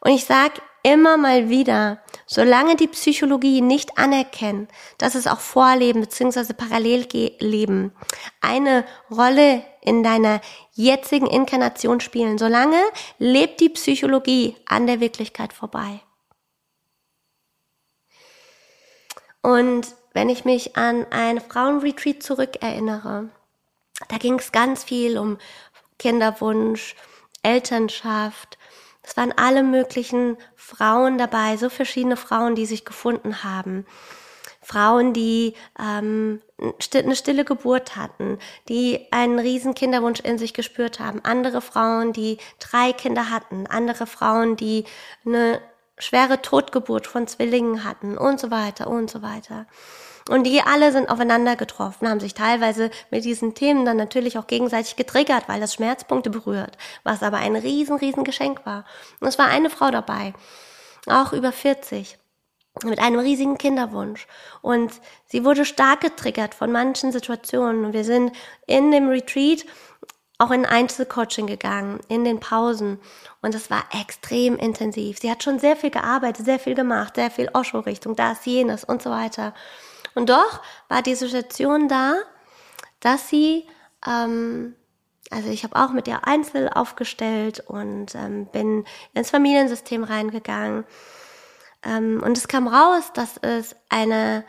Und 0.00 0.10
ich 0.10 0.26
sage 0.26 0.60
immer 0.82 1.16
mal 1.16 1.48
wieder, 1.48 2.02
solange 2.26 2.76
die 2.76 2.88
Psychologie 2.88 3.62
nicht 3.62 3.96
anerkennt, 3.96 4.70
dass 4.98 5.14
es 5.14 5.26
auch 5.26 5.40
Vorleben 5.40 6.02
bzw. 6.02 6.52
Parallelleben 6.52 7.92
eine 8.42 8.84
Rolle 9.10 9.64
in 9.80 10.02
deiner 10.02 10.42
jetzigen 10.72 11.28
Inkarnation 11.28 12.00
spielen, 12.00 12.36
solange 12.36 12.82
lebt 13.16 13.60
die 13.60 13.70
Psychologie 13.70 14.54
an 14.66 14.86
der 14.86 15.00
Wirklichkeit 15.00 15.54
vorbei. 15.54 16.02
Und 19.44 19.94
wenn 20.14 20.30
ich 20.30 20.46
mich 20.46 20.74
an 20.74 21.06
ein 21.10 21.38
Frauenretreat 21.38 22.22
zurückerinnere, 22.22 23.28
da 24.08 24.16
ging 24.16 24.38
es 24.38 24.52
ganz 24.52 24.84
viel 24.84 25.18
um 25.18 25.36
Kinderwunsch, 25.98 26.96
Elternschaft, 27.42 28.56
es 29.02 29.18
waren 29.18 29.34
alle 29.36 29.62
möglichen 29.62 30.38
Frauen 30.56 31.18
dabei, 31.18 31.58
so 31.58 31.68
verschiedene 31.68 32.16
Frauen, 32.16 32.54
die 32.54 32.64
sich 32.64 32.86
gefunden 32.86 33.44
haben. 33.44 33.84
Frauen, 34.62 35.12
die 35.12 35.52
ähm, 35.78 36.40
eine 36.58 37.14
stille 37.14 37.44
Geburt 37.44 37.96
hatten, 37.96 38.38
die 38.70 39.08
einen 39.10 39.38
riesen 39.38 39.74
Kinderwunsch 39.74 40.20
in 40.20 40.38
sich 40.38 40.54
gespürt 40.54 41.00
haben, 41.00 41.20
andere 41.22 41.60
Frauen, 41.60 42.14
die 42.14 42.38
drei 42.60 42.94
Kinder 42.94 43.28
hatten, 43.28 43.66
andere 43.66 44.06
Frauen, 44.06 44.56
die 44.56 44.86
eine 45.26 45.60
schwere 45.98 46.42
Totgeburt 46.42 47.06
von 47.06 47.26
Zwillingen 47.26 47.84
hatten 47.84 48.18
und 48.18 48.40
so 48.40 48.50
weiter 48.50 48.88
und 48.88 49.10
so 49.10 49.22
weiter. 49.22 49.66
Und 50.30 50.44
die 50.44 50.62
alle 50.62 50.90
sind 50.90 51.10
aufeinander 51.10 51.54
getroffen, 51.54 52.08
haben 52.08 52.20
sich 52.20 52.32
teilweise 52.32 52.90
mit 53.10 53.24
diesen 53.24 53.54
Themen 53.54 53.84
dann 53.84 53.98
natürlich 53.98 54.38
auch 54.38 54.46
gegenseitig 54.46 54.96
getriggert, 54.96 55.48
weil 55.48 55.60
das 55.60 55.74
Schmerzpunkte 55.74 56.30
berührt, 56.30 56.78
was 57.02 57.22
aber 57.22 57.36
ein 57.38 57.56
riesen, 57.56 57.96
riesen 57.96 58.24
Geschenk 58.24 58.64
war. 58.64 58.86
Und 59.20 59.28
es 59.28 59.38
war 59.38 59.48
eine 59.48 59.68
Frau 59.68 59.90
dabei, 59.90 60.32
auch 61.06 61.34
über 61.34 61.52
40, 61.52 62.18
mit 62.84 63.00
einem 63.00 63.20
riesigen 63.20 63.58
Kinderwunsch. 63.58 64.26
Und 64.62 64.92
sie 65.26 65.44
wurde 65.44 65.66
stark 65.66 66.00
getriggert 66.00 66.54
von 66.54 66.72
manchen 66.72 67.12
Situationen. 67.12 67.84
Und 67.84 67.92
wir 67.92 68.04
sind 68.04 68.32
in 68.66 68.90
dem 68.90 69.08
Retreat 69.08 69.66
auch 70.38 70.50
in 70.50 70.66
Einzelcoaching 70.66 71.46
gegangen, 71.46 72.00
in 72.08 72.24
den 72.24 72.40
Pausen. 72.40 72.98
Und 73.40 73.54
es 73.54 73.70
war 73.70 73.84
extrem 74.00 74.56
intensiv. 74.56 75.18
Sie 75.18 75.30
hat 75.30 75.42
schon 75.42 75.58
sehr 75.58 75.76
viel 75.76 75.90
gearbeitet, 75.90 76.44
sehr 76.44 76.58
viel 76.58 76.74
gemacht, 76.74 77.16
sehr 77.16 77.30
viel 77.30 77.50
Osho-Richtung, 77.52 78.16
das, 78.16 78.44
jenes 78.44 78.84
und 78.84 79.02
so 79.02 79.10
weiter. 79.10 79.54
Und 80.14 80.30
doch 80.30 80.60
war 80.88 81.02
die 81.02 81.14
Situation 81.14 81.88
da, 81.88 82.14
dass 83.00 83.28
sie, 83.28 83.66
ähm, 84.06 84.74
also 85.30 85.50
ich 85.50 85.64
habe 85.64 85.76
auch 85.76 85.92
mit 85.92 86.08
ihr 86.08 86.26
Einzel 86.26 86.68
aufgestellt 86.68 87.60
und 87.66 88.14
ähm, 88.14 88.46
bin 88.46 88.84
ins 89.12 89.30
Familiensystem 89.30 90.04
reingegangen. 90.04 90.84
Ähm, 91.84 92.22
und 92.24 92.36
es 92.36 92.48
kam 92.48 92.66
raus, 92.66 93.12
dass 93.14 93.36
es 93.38 93.76
eine 93.88 94.44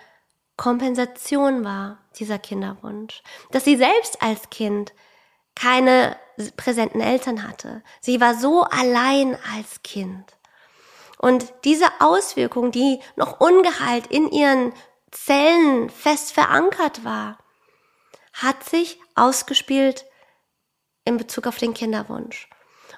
Kompensation 0.57 1.63
war, 1.63 1.99
dieser 2.17 2.39
Kinderwunsch. 2.39 3.21
Dass 3.51 3.65
sie 3.65 3.75
selbst 3.75 4.21
als 4.21 4.49
Kind 4.49 4.93
keine 5.55 6.17
präsenten 6.57 7.01
Eltern 7.01 7.47
hatte. 7.47 7.81
Sie 8.01 8.19
war 8.19 8.35
so 8.35 8.63
allein 8.63 9.37
als 9.55 9.81
Kind. 9.83 10.35
Und 11.17 11.53
diese 11.63 11.87
Auswirkung, 11.99 12.71
die 12.71 12.99
noch 13.15 13.39
ungeheilt 13.39 14.07
in 14.07 14.29
ihren 14.29 14.73
Zellen 15.11 15.89
fest 15.89 16.33
verankert 16.33 17.05
war, 17.05 17.37
hat 18.33 18.63
sich 18.63 18.99
ausgespielt 19.15 20.05
in 21.05 21.17
Bezug 21.17 21.47
auf 21.47 21.57
den 21.57 21.73
Kinderwunsch. 21.73 22.49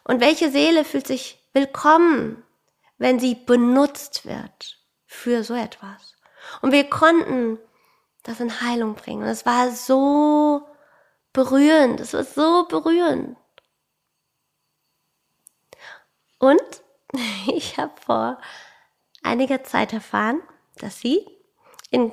Und 0.04 0.20
welche 0.20 0.50
Seele 0.50 0.84
fühlt 0.84 1.06
sich 1.06 1.48
willkommen, 1.54 2.44
wenn 2.98 3.20
sie 3.20 3.36
benutzt 3.36 4.26
wird 4.26 4.80
für 5.06 5.44
so 5.44 5.54
etwas? 5.54 6.16
Und 6.62 6.72
wir 6.72 6.90
konnten 6.90 7.60
das 8.24 8.40
in 8.40 8.62
Heilung 8.62 8.96
bringen. 8.96 9.24
Und 9.24 9.30
es 9.30 9.46
war 9.46 9.72
so 9.72 10.67
berührend. 11.38 12.00
Es 12.00 12.14
war 12.14 12.24
so 12.24 12.68
berührend. 12.68 13.38
Und 16.40 16.84
ich 17.56 17.78
habe 17.78 17.94
vor 18.04 18.42
einiger 19.22 19.64
Zeit 19.64 19.94
erfahren, 19.94 20.42
dass 20.78 21.00
sie 21.00 21.24
in 21.92 22.12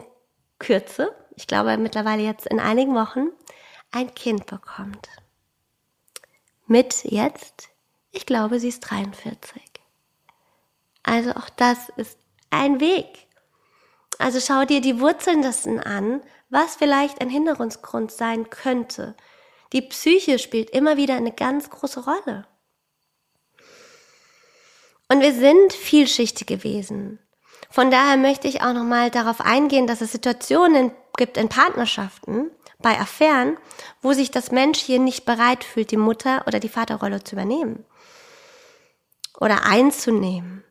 Kürze, 0.59 1.15
ich 1.37 1.47
glaube 1.47 1.79
mittlerweile 1.79 2.23
jetzt 2.23 2.47
in 2.47 2.61
einigen 2.61 2.95
Wochen, 2.95 3.29
ein 3.93 4.15
Kind 4.15 4.45
bekommt. 4.45 5.09
Mit 6.67 7.05
jetzt, 7.05 7.71
ich 8.11 8.27
glaube, 8.27 8.61
sie 8.61 8.69
ist 8.69 8.81
43. 8.81 9.63
Also 11.03 11.31
auch 11.31 11.49
das 11.49 11.89
ist 11.97 12.19
ein 12.51 12.79
Weg. 12.79 13.27
Also 14.19 14.39
schau 14.39 14.67
dir 14.67 14.83
die 14.83 15.01
Wurzeln 15.01 15.41
dessen 15.41 15.81
an, 15.81 16.21
was 16.55 16.77
vielleicht 16.77 17.21
ein 17.21 17.29
Hinderungsgrund 17.29 18.13
sein 18.13 18.49
könnte. 18.49 19.17
Die 19.73 19.83
Psyche 19.83 20.39
spielt 20.39 20.71
immer 20.71 20.97
wieder 20.97 21.17
eine 21.17 21.33
ganz 21.33 21.69
große 21.69 22.05
Rolle. 22.05 22.47
Und 25.09 25.21
wir 25.21 25.35
sind 25.35 25.73
vielschichtige 25.73 26.63
Wesen. 26.63 27.19
Von 27.71 27.91
daher 27.91 28.17
möchte 28.17 28.47
ich 28.47 28.63
auch 28.63 28.73
nochmal 28.73 29.11
darauf 29.11 29.41
eingehen, 29.41 29.89
dass 29.89 30.01
es 30.01 30.13
Situationen 30.13 30.93
gibt 31.17 31.37
in 31.37 31.49
Partnerschaften, 31.49 32.51
bei 32.79 33.01
Affären, 33.01 33.57
wo 34.01 34.13
sich 34.13 34.31
das 34.31 34.53
Mensch 34.53 34.79
hier 34.79 35.01
nicht 35.01 35.25
bereit 35.25 35.65
fühlt, 35.65 35.91
die 35.91 35.97
Mutter- 35.97 36.45
oder 36.47 36.61
die 36.61 36.69
Vaterrolle 36.69 37.25
zu 37.25 37.35
übernehmen 37.35 37.85
oder 39.41 39.65
einzunehmen. 39.65 40.63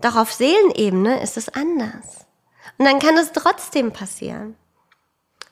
Doch 0.00 0.14
auf 0.14 0.32
Seelenebene 0.32 1.20
ist 1.20 1.36
es 1.36 1.48
anders. 1.48 2.26
Und 2.78 2.84
dann 2.84 3.00
kann 3.00 3.16
es 3.16 3.32
trotzdem 3.32 3.92
passieren. 3.92 4.56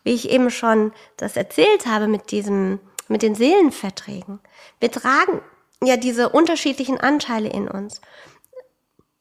Wie 0.03 0.15
ich 0.15 0.31
eben 0.31 0.51
schon 0.51 0.93
das 1.17 1.37
erzählt 1.37 1.87
habe 1.87 2.07
mit 2.07 2.31
diesem, 2.31 2.81
mit 3.09 3.23
den 3.23 3.35
Seelenverträgen. 3.35 4.41
Wir 4.79 4.91
tragen 4.91 5.43
ja 5.83 5.97
diese 5.97 6.29
unterschiedlichen 6.29 6.99
Anteile 6.99 7.49
in 7.49 7.69
uns. 7.69 8.01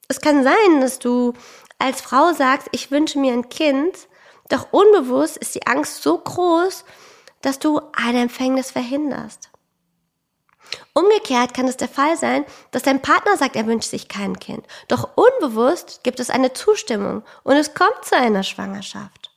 Es 0.08 0.22
kann 0.22 0.44
sein, 0.44 0.82
dass 0.82 1.00
du 1.00 1.34
als 1.78 2.02
Frau 2.02 2.34
sagst, 2.34 2.68
ich 2.72 2.92
wünsche 2.92 3.20
mir 3.20 3.34
ein 3.34 3.50
Kind, 3.50 4.08
doch 4.50 4.68
unbewusst 4.72 5.38
ist 5.38 5.56
die 5.56 5.68
Angst 5.68 6.02
so 6.04 6.18
groß, 6.18 6.84
dass 7.42 7.60
du 7.60 7.80
eine 7.94 8.22
Empfängnis 8.22 8.72
verhinderst. 8.72 9.50
Umgekehrt 10.94 11.54
kann 11.54 11.68
es 11.68 11.78
der 11.78 11.88
Fall 11.88 12.18
sein, 12.18 12.46
dass 12.72 12.84
dein 12.84 13.02
Partner 13.02 13.38
sagt, 13.38 13.56
er 13.56 13.66
wünscht 13.66 13.90
sich 13.90 14.08
kein 14.08 14.40
Kind. 14.40 14.66
Doch 14.88 15.10
unbewusst 15.16 16.02
gibt 16.04 16.20
es 16.20 16.30
eine 16.30 16.54
Zustimmung 16.54 17.24
und 17.44 17.56
es 17.56 17.74
kommt 17.74 18.04
zu 18.04 18.16
einer 18.16 18.44
Schwangerschaft. 18.44 19.29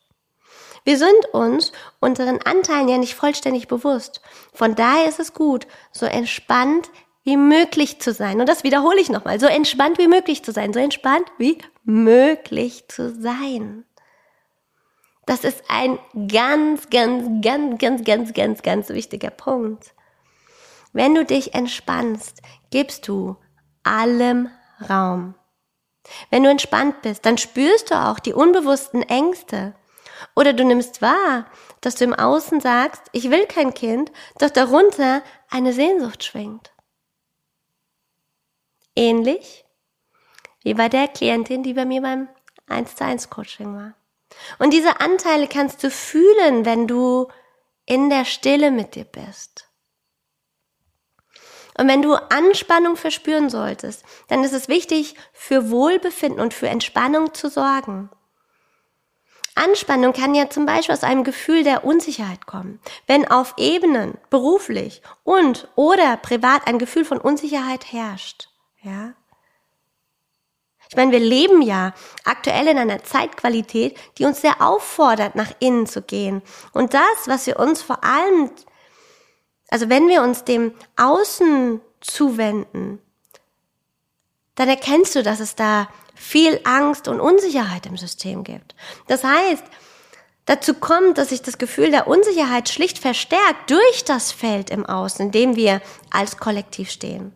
Wir 0.85 0.99
sind 0.99 1.27
uns 1.33 1.73
unseren 2.01 2.41
Anteilen 2.43 2.89
ja 2.89 2.99
nicht 2.99 3.15
vollständig 3.15 3.69
bewusst. 3.69 4.21
Von 4.53 4.75
daher 4.75 5.09
ist 5.09 5.21
es 5.21 5.33
gut, 5.33 5.67
so 5.93 6.07
entspannt 6.07 6.91
wie 7.25 7.37
möglich 7.37 8.01
zu 8.01 8.13
sein. 8.13 8.41
Und 8.41 8.49
das 8.49 8.65
wiederhole 8.65 9.01
ich 9.01 9.09
nochmal. 9.09 9.39
So 9.39 9.47
entspannt 9.47 9.99
wie 9.99 10.09
möglich 10.09 10.45
zu 10.45 10.53
sein. 10.53 10.73
So 10.73 10.81
entspannt 10.81 11.31
wie 11.39 11.59
möglich 11.85 12.89
zu 12.89 13.15
sein. 13.15 13.85
Das 15.27 15.45
ist 15.45 15.63
ein 15.69 15.99
ganz, 16.29 16.91
ganz, 16.91 17.43
ganz, 17.43 17.79
ganz, 17.79 18.05
ganz, 18.05 18.33
ganz, 18.33 18.63
ganz 18.63 18.89
wichtiger 18.89 19.31
Punkt. 19.31 19.95
Wenn 20.93 21.15
du 21.15 21.25
dich 21.25 21.55
entspannst, 21.55 22.43
gibst 22.71 23.07
du 23.07 23.37
allem 23.85 24.51
Raum. 24.89 25.35
Wenn 26.31 26.43
du 26.43 26.51
entspannt 26.51 27.03
bist, 27.03 27.25
dann 27.25 27.39
spürst 27.39 27.91
du 27.91 27.95
auch 27.95 28.19
die 28.19 28.35
unbewussten 28.35 29.03
Ängste. 29.03 29.75
Oder 30.35 30.53
du 30.53 30.65
nimmst 30.65 31.03
wahr, 31.03 31.47
dass 31.81 31.97
du 31.97 32.05
im 32.05 32.15
Außen 32.15 32.61
sagst, 32.61 33.03
ich 33.13 33.31
will 33.31 33.47
kein 33.47 33.75
Kind, 33.75 34.13
doch 34.39 34.51
darunter 34.51 35.23
eine 35.51 35.73
Sehnsucht 35.73 36.25
schwingt. 36.25 36.73
Ähnlich 38.95 39.65
wie 40.63 40.75
bei 40.75 40.89
der 40.89 41.09
Klientin, 41.09 41.63
die 41.63 41.75
bei 41.75 41.85
mir 41.85 42.03
beim 42.03 42.29
1 42.69 42.97
zu 42.97 43.05
1 43.05 43.31
Coaching 43.31 43.75
war. 43.75 43.95
Und 44.59 44.73
diese 44.73 45.01
Anteile 45.01 45.49
kannst 45.49 45.83
du 45.83 45.91
fühlen, 45.91 46.65
wenn 46.65 46.87
du 46.87 47.29
in 47.85 48.11
der 48.11 48.25
Stille 48.25 48.71
mit 48.71 48.95
dir 48.95 49.05
bist. 49.05 49.69
Und 51.79 51.89
wenn 51.89 52.03
du 52.03 52.15
Anspannung 52.15 52.97
verspüren 52.97 53.49
solltest, 53.49 54.05
dann 54.29 54.45
ist 54.45 54.53
es 54.53 54.69
wichtig, 54.69 55.15
für 55.33 55.71
Wohlbefinden 55.71 56.41
und 56.41 56.55
für 56.55 56.69
Entspannung 56.69 57.35
zu 57.35 57.49
sorgen. 57.49 58.11
Anspannung 59.55 60.13
kann 60.13 60.35
ja 60.35 60.49
zum 60.49 60.67
Beispiel 60.67 60.95
aus 60.95 61.05
einem 61.05 61.25
Gefühl 61.25 61.63
der 61.65 61.85
Unsicherheit 61.85 62.47
kommen. 62.47 62.81
Wenn 63.07 63.31
auf 63.31 63.55
Ebenen, 63.59 64.19
beruflich 64.31 65.03
und 65.25 65.69
oder 65.75 66.17
privat 66.17 66.67
ein 66.67 66.79
Gefühl 66.79 67.05
von 67.05 67.19
Unsicherheit 67.19 67.93
herrscht, 67.93 68.49
ja. 68.83 69.13
Ich 70.89 70.97
meine, 70.97 71.13
wir 71.13 71.21
leben 71.21 71.63
ja 71.63 71.95
aktuell 72.25 72.69
in 72.69 72.77
einer 72.77 73.03
Zeitqualität, 73.03 73.97
die 74.19 74.27
uns 74.27 74.43
sehr 74.43 74.61
auffordert, 74.61 75.35
nach 75.37 75.51
innen 75.59 75.87
zu 75.87 76.03
gehen. 76.03 76.43
Und 76.75 76.93
das, 76.93 77.27
was 77.27 77.47
wir 77.47 77.59
uns 77.59 77.81
vor 77.81 78.05
allem 78.05 78.51
also 79.73 79.89
wenn 79.89 80.07
wir 80.07 80.21
uns 80.21 80.45
dem 80.45 80.75
Außen 80.97 81.81
zuwenden, 82.03 83.01
dann 84.55 84.69
erkennst 84.69 85.17
du, 85.17 85.23
dass 85.23 85.41
es 85.41 85.55
da 85.55 85.89
viel 86.23 86.61
Angst 86.65 87.09
und 87.09 87.21
Unsicherheit 87.21 87.85
im 87.87 87.97
System 87.97 88.45
gibt. 88.45 88.75
Das 89.09 89.25
heißt, 89.25 89.65
dazu 90.47 90.75
kommt, 90.75 91.19
dass 91.19 91.31
sich 91.31 91.43
das 91.43 91.59
Gefühl 91.59 91.91
der 91.91 92.07
Unsicherheit 92.07 92.69
schlicht 92.69 92.99
verstärkt 92.99 93.71
durch 93.71 94.05
das 94.05 94.31
Feld 94.31 94.71
im 94.71 94.87
Außen, 94.87 95.27
in 95.27 95.33
dem 95.33 95.57
wir 95.57 95.83
als 96.11 96.37
Kollektiv 96.37 96.91
stehen. 96.91 97.35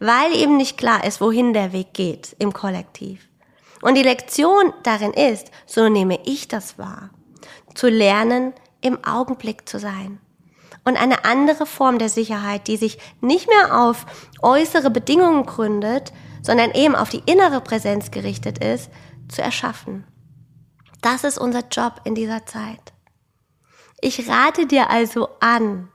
Weil 0.00 0.34
eben 0.34 0.56
nicht 0.56 0.78
klar 0.78 1.04
ist, 1.04 1.20
wohin 1.20 1.52
der 1.52 1.72
Weg 1.72 1.92
geht 1.92 2.34
im 2.38 2.52
Kollektiv. 2.52 3.28
Und 3.82 3.96
die 3.96 4.02
Lektion 4.02 4.72
darin 4.82 5.12
ist, 5.12 5.50
so 5.66 5.88
nehme 5.88 6.18
ich 6.24 6.48
das 6.48 6.78
wahr, 6.78 7.10
zu 7.74 7.88
lernen, 7.88 8.54
im 8.80 9.04
Augenblick 9.04 9.68
zu 9.68 9.78
sein 9.78 10.18
und 10.84 11.00
eine 11.00 11.24
andere 11.24 11.66
Form 11.66 11.98
der 11.98 12.08
Sicherheit, 12.08 12.66
die 12.66 12.76
sich 12.76 12.98
nicht 13.20 13.48
mehr 13.48 13.82
auf 13.82 14.06
äußere 14.40 14.90
Bedingungen 14.90 15.46
gründet, 15.46 16.12
sondern 16.42 16.72
eben 16.72 16.94
auf 16.94 17.08
die 17.08 17.22
innere 17.26 17.60
Präsenz 17.60 18.10
gerichtet 18.10 18.62
ist, 18.62 18.90
zu 19.28 19.40
erschaffen. 19.40 20.04
Das 21.00 21.24
ist 21.24 21.38
unser 21.38 21.66
Job 21.68 22.00
in 22.04 22.14
dieser 22.14 22.44
Zeit. 22.46 22.92
Ich 24.00 24.28
rate 24.28 24.66
dir 24.66 24.90
also 24.90 25.28
an, 25.40 25.88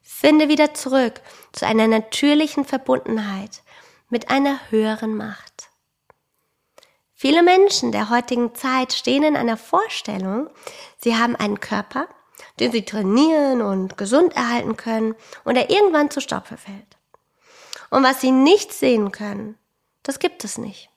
finde 0.00 0.48
wieder 0.48 0.74
zurück 0.74 1.20
zu 1.52 1.66
einer 1.66 1.88
natürlichen 1.88 2.64
Verbundenheit 2.64 3.62
mit 4.08 4.30
einer 4.30 4.58
höheren 4.70 5.16
Macht. 5.16 5.68
Viele 7.14 7.42
Menschen 7.42 7.90
der 7.90 8.10
heutigen 8.10 8.54
Zeit 8.54 8.92
stehen 8.92 9.24
in 9.24 9.36
einer 9.36 9.56
Vorstellung, 9.56 10.48
sie 10.98 11.16
haben 11.16 11.34
einen 11.34 11.58
Körper, 11.58 12.06
den 12.60 12.70
sie 12.70 12.84
trainieren 12.84 13.60
und 13.60 13.98
gesund 13.98 14.36
erhalten 14.36 14.76
können 14.76 15.16
und 15.42 15.56
der 15.56 15.68
irgendwann 15.68 16.12
zu 16.12 16.20
Staub 16.20 16.46
verfällt. 16.46 16.96
Und 17.90 18.04
was 18.04 18.20
sie 18.20 18.30
nicht 18.30 18.72
sehen 18.72 19.10
können, 19.10 19.57
das 20.08 20.18
gibt 20.18 20.42
es 20.42 20.56
nicht. 20.56 20.88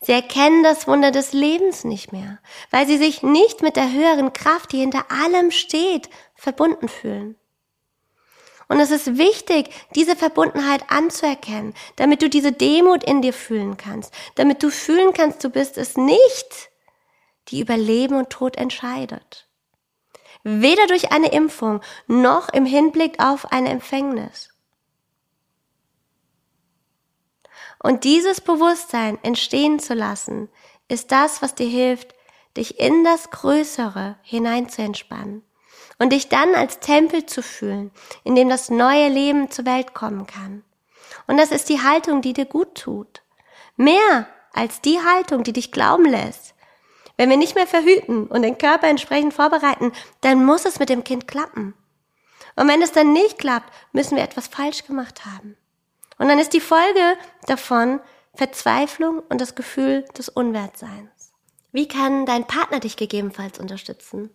Sie 0.00 0.12
erkennen 0.12 0.62
das 0.62 0.86
Wunder 0.86 1.10
des 1.10 1.32
Lebens 1.32 1.84
nicht 1.84 2.10
mehr, 2.10 2.38
weil 2.70 2.86
sie 2.86 2.96
sich 2.96 3.22
nicht 3.22 3.62
mit 3.62 3.76
der 3.76 3.92
höheren 3.92 4.32
Kraft, 4.32 4.72
die 4.72 4.78
hinter 4.78 5.10
allem 5.10 5.50
steht, 5.50 6.08
verbunden 6.34 6.88
fühlen. 6.88 7.36
Und 8.68 8.80
es 8.80 8.90
ist 8.90 9.18
wichtig, 9.18 9.68
diese 9.94 10.16
Verbundenheit 10.16 10.84
anzuerkennen, 10.88 11.74
damit 11.96 12.22
du 12.22 12.30
diese 12.30 12.52
Demut 12.52 13.04
in 13.04 13.20
dir 13.20 13.34
fühlen 13.34 13.76
kannst, 13.76 14.14
damit 14.36 14.62
du 14.62 14.70
fühlen 14.70 15.12
kannst, 15.12 15.44
du 15.44 15.50
bist 15.50 15.76
es 15.76 15.96
nicht, 15.98 16.70
die 17.48 17.60
über 17.60 17.76
Leben 17.76 18.16
und 18.16 18.30
Tod 18.30 18.56
entscheidet 18.56 19.46
weder 20.44 20.86
durch 20.86 21.12
eine 21.12 21.30
Impfung 21.30 21.80
noch 22.06 22.48
im 22.48 22.66
Hinblick 22.66 23.22
auf 23.22 23.52
eine 23.52 23.70
Empfängnis. 23.70 24.51
Und 27.82 28.04
dieses 28.04 28.40
Bewusstsein 28.40 29.18
entstehen 29.22 29.78
zu 29.78 29.94
lassen, 29.94 30.48
ist 30.88 31.10
das, 31.10 31.42
was 31.42 31.54
dir 31.54 31.68
hilft, 31.68 32.14
dich 32.56 32.78
in 32.78 33.04
das 33.04 33.30
Größere 33.30 34.16
hinein 34.22 34.68
zu 34.68 34.82
entspannen 34.82 35.42
und 35.98 36.12
dich 36.12 36.28
dann 36.28 36.54
als 36.54 36.80
Tempel 36.80 37.26
zu 37.26 37.42
fühlen, 37.42 37.90
in 38.24 38.34
dem 38.34 38.48
das 38.48 38.70
neue 38.70 39.08
Leben 39.08 39.50
zur 39.50 39.64
Welt 39.64 39.94
kommen 39.94 40.26
kann. 40.26 40.62
Und 41.26 41.38
das 41.38 41.50
ist 41.50 41.68
die 41.68 41.82
Haltung, 41.82 42.22
die 42.22 42.32
dir 42.32 42.46
gut 42.46 42.74
tut. 42.74 43.22
Mehr 43.76 44.26
als 44.52 44.80
die 44.80 45.00
Haltung, 45.00 45.44
die 45.44 45.52
dich 45.52 45.72
glauben 45.72 46.04
lässt, 46.04 46.54
wenn 47.16 47.30
wir 47.30 47.36
nicht 47.36 47.54
mehr 47.54 47.66
verhüten 47.66 48.26
und 48.26 48.42
den 48.42 48.58
Körper 48.58 48.88
entsprechend 48.88 49.34
vorbereiten, 49.34 49.92
dann 50.20 50.44
muss 50.44 50.64
es 50.64 50.78
mit 50.78 50.88
dem 50.88 51.04
Kind 51.04 51.28
klappen. 51.28 51.74
Und 52.56 52.68
wenn 52.68 52.82
es 52.82 52.92
dann 52.92 53.12
nicht 53.12 53.38
klappt, 53.38 53.72
müssen 53.92 54.16
wir 54.16 54.24
etwas 54.24 54.48
falsch 54.48 54.84
gemacht 54.84 55.24
haben. 55.24 55.56
Und 56.22 56.28
dann 56.28 56.38
ist 56.38 56.52
die 56.52 56.60
Folge 56.60 57.16
davon 57.48 57.98
Verzweiflung 58.32 59.24
und 59.28 59.40
das 59.40 59.56
Gefühl 59.56 60.04
des 60.16 60.28
Unwertseins. 60.28 61.32
Wie 61.72 61.88
kann 61.88 62.26
dein 62.26 62.46
Partner 62.46 62.78
dich 62.78 62.96
gegebenenfalls 62.96 63.58
unterstützen? 63.58 64.30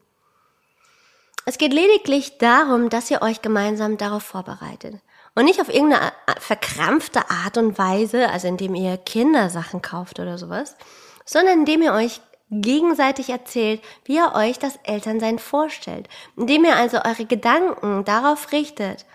Es 1.46 1.58
geht 1.58 1.72
lediglich 1.72 2.40
darum, 2.40 2.90
dass 2.90 3.10
ihr 3.10 3.22
euch 3.22 3.42
gemeinsam 3.42 3.96
darauf 3.96 4.24
vorbereitet. 4.24 4.96
Und 5.34 5.46
nicht 5.46 5.62
auf 5.62 5.74
irgendeine 5.74 6.12
verkrampfte 6.42 7.30
Art 7.30 7.58
und 7.58 7.78
Weise, 7.78 8.28
also 8.32 8.50
indem 8.50 8.76
ihr 8.76 8.98
Kindersachen 8.98 9.82
kauft 9.82 10.20
oder 10.20 10.38
sowas, 10.38 10.76
sondern 11.24 11.60
indem 11.60 11.84
ihr 11.84 11.94
euch 11.94 12.20
gegenseitig 12.52 13.30
erzählt, 13.30 13.82
wie 14.04 14.18
ihr 14.18 14.34
euch 14.36 14.60
das 14.60 14.78
Elternsein 14.84 15.40
vorstellt, 15.40 16.10
indem 16.36 16.66
ihr 16.66 16.76
also 16.76 16.98
eure 17.06 17.24
Gedanken 17.24 18.04
darauf 18.04 18.52
richtet, 18.52 19.06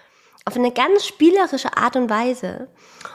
auf 0.44 0.56
eine 0.56 0.72
ganz 0.72 1.06
spielerische 1.06 1.76
Art 1.76 1.96
und 1.96 2.10
Weise 2.10 2.68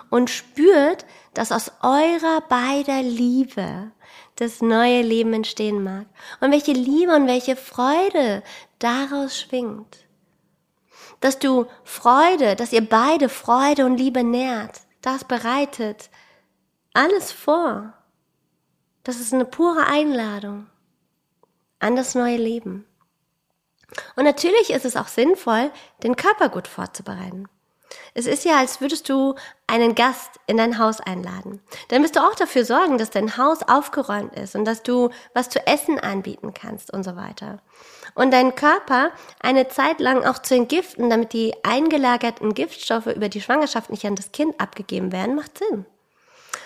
und 0.10 0.30
spürt, 0.30 1.06
dass 1.34 1.52
aus 1.52 1.72
eurer 1.82 2.42
beider 2.48 3.02
Liebe 3.02 3.92
das 4.36 4.62
neue 4.62 5.02
Leben 5.02 5.34
entstehen 5.34 5.84
mag 5.84 6.06
und 6.40 6.52
welche 6.52 6.74
Liebe 6.74 7.13
und 7.13 7.28
welche 7.28 7.56
Freude 7.56 8.44
daraus 8.80 9.40
schwingt. 9.40 10.06
Dass 11.20 11.40
du 11.40 11.66
Freude, 11.84 12.56
dass 12.56 12.74
ihr 12.74 12.88
beide 12.88 13.30
Freude 13.30 13.86
und 13.86 13.98
Liebe 13.98 14.24
nährt, 14.24 14.82
das 15.02 15.24
bereitet 15.24 16.10
alles 16.94 17.32
vor. 17.32 17.94
Das 19.04 19.20
ist 19.20 19.34
eine 19.34 19.46
pure 19.46 19.86
Einladung 19.86 20.68
an 21.80 21.96
das 21.96 22.16
neue 22.16 22.38
Leben. 22.38 22.87
Und 24.15 24.26
natürlich 24.26 24.71
ist 24.71 24.86
es 24.86 24.95
auch 24.95 25.08
sinnvoll, 25.08 25.71
den 26.04 26.15
Körper 26.15 26.50
gut 26.50 26.67
vorzubereiten. 26.67 27.47
Es 28.13 28.26
ist 28.26 28.45
ja, 28.45 28.58
als 28.58 28.82
würdest 28.82 29.08
du 29.10 29.36
einen 29.65 29.95
Gast 29.95 30.32
in 30.45 30.58
dein 30.58 30.78
Haus 30.78 31.00
einladen. 31.00 31.62
Dann 31.88 32.04
wirst 32.04 32.15
du 32.15 32.19
auch 32.19 32.36
dafür 32.36 32.65
sorgen, 32.65 32.97
dass 32.97 33.12
dein 33.12 33.38
Haus 33.38 33.63
aufgeräumt 33.63 34.34
ist 34.36 34.56
und 34.56 34.65
dass 34.65 34.84
du 34.84 35.10
was 35.34 35.50
zu 35.50 35.65
essen 35.65 36.00
anbieten 36.00 36.54
kannst 36.54 36.91
und 36.91 37.04
so 37.04 37.15
weiter. 37.15 37.60
Und 38.15 38.32
deinen 38.32 38.56
Körper 38.56 39.12
eine 39.39 39.67
Zeit 39.67 40.00
lang 40.00 40.26
auch 40.26 40.39
zu 40.39 40.56
entgiften, 40.56 41.10
damit 41.10 41.34
die 41.34 41.54
eingelagerten 41.63 42.54
Giftstoffe 42.54 43.08
über 43.08 43.30
die 43.30 43.41
Schwangerschaft 43.41 43.89
nicht 43.89 44.06
an 44.06 44.15
das 44.15 44.32
Kind 44.32 44.60
abgegeben 44.60 45.12
werden, 45.12 45.36
macht 45.36 45.58
Sinn. 45.58 45.86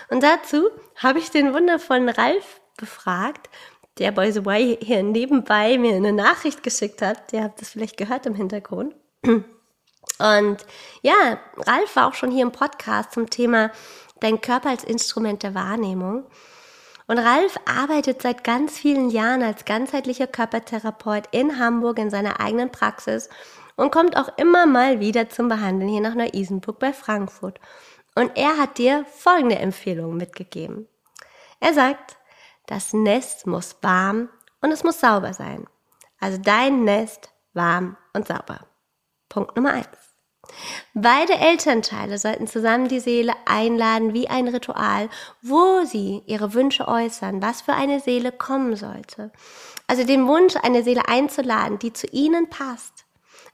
Und 0.10 0.24
dazu 0.24 0.70
habe 0.96 1.20
ich 1.20 1.32
den 1.32 1.54
wundervollen 1.54 2.10
Ralf 2.10 2.62
befragt, 2.78 3.50
der 3.98 4.12
by 4.12 4.32
the 4.32 4.46
way 4.46 4.78
hier 4.82 5.04
nebenbei 5.04 5.78
mir 5.78 5.96
eine 5.96 6.14
Nachricht 6.14 6.64
geschickt 6.64 7.02
hat. 7.02 7.32
Der 7.32 7.44
habt 7.44 7.62
das 7.62 7.70
vielleicht 7.70 7.98
gehört 7.98 8.26
im 8.26 8.36
Hintergrund. 8.36 8.96
Und 9.24 10.58
ja, 11.02 11.40
Ralf 11.58 11.96
war 11.96 12.08
auch 12.08 12.14
schon 12.14 12.32
hier 12.32 12.44
im 12.44 12.52
Podcast 12.52 13.14
zum 13.14 13.30
Thema 13.30 13.72
Dein 14.20 14.40
Körper 14.40 14.70
als 14.70 14.84
Instrument 14.84 15.44
der 15.44 15.56
Wahrnehmung. 15.56 16.26
Und 17.08 17.18
Ralf 17.18 17.58
arbeitet 17.66 18.22
seit 18.22 18.44
ganz 18.44 18.78
vielen 18.78 19.10
Jahren 19.10 19.44
als 19.44 19.66
ganzheitlicher 19.66 20.28
Körpertherapeut 20.28 21.24
in 21.32 21.60
Hamburg 21.60 22.00
in 22.00 22.10
seiner 22.10 22.40
eigenen 22.40 22.72
Praxis 22.72 23.30
und 23.76 23.92
kommt 23.92 24.16
auch 24.16 24.30
immer 24.38 24.66
mal 24.66 25.00
wieder 25.00 25.28
zum 25.30 25.50
Behandeln 25.50 25.90
hier 25.90 26.02
nach 26.02 26.16
Neu-Isenburg 26.16 26.80
bei 26.80 26.94
Frankfurt. 26.94 27.60
Und 28.16 28.32
er 28.38 28.58
hat 28.58 28.78
dir 28.78 29.06
folgende 29.06 29.58
Empfehlungen 29.58 30.18
mitgegeben. 30.18 30.88
Er 31.60 31.74
sagt, 31.74 32.18
das 32.68 32.94
Nest 32.94 33.48
muss 33.48 33.76
warm 33.82 34.30
und 34.62 34.72
es 34.72 34.84
muss 34.84 35.00
sauber 35.00 35.34
sein. 35.34 35.68
Also 36.20 36.38
dein 36.38 36.84
Nest 36.84 37.30
warm 37.54 37.98
und 38.14 38.28
sauber. 38.28 38.60
Punkt 39.30 39.56
Nummer 39.56 39.74
eins. 39.74 39.88
Beide 40.94 41.34
Elternteile 41.34 42.18
sollten 42.18 42.48
zusammen 42.48 42.88
die 42.88 43.00
Seele 43.00 43.34
einladen 43.46 44.14
wie 44.14 44.28
ein 44.28 44.48
Ritual, 44.48 45.10
wo 45.42 45.86
sie 45.86 46.24
ihre 46.26 46.54
Wünsche 46.54 46.88
äußern, 46.88 47.42
was 47.42 47.62
für 47.62 47.74
eine 47.74 48.00
Seele 48.00 48.32
kommen 48.32 48.76
sollte. 48.76 49.32
Also 49.88 50.04
den 50.04 50.28
Wunsch, 50.28 50.56
eine 50.62 50.84
Seele 50.84 51.08
einzuladen, 51.08 51.80
die 51.80 51.94
zu 51.94 52.08
ihnen 52.08 52.50
passt. 52.50 53.01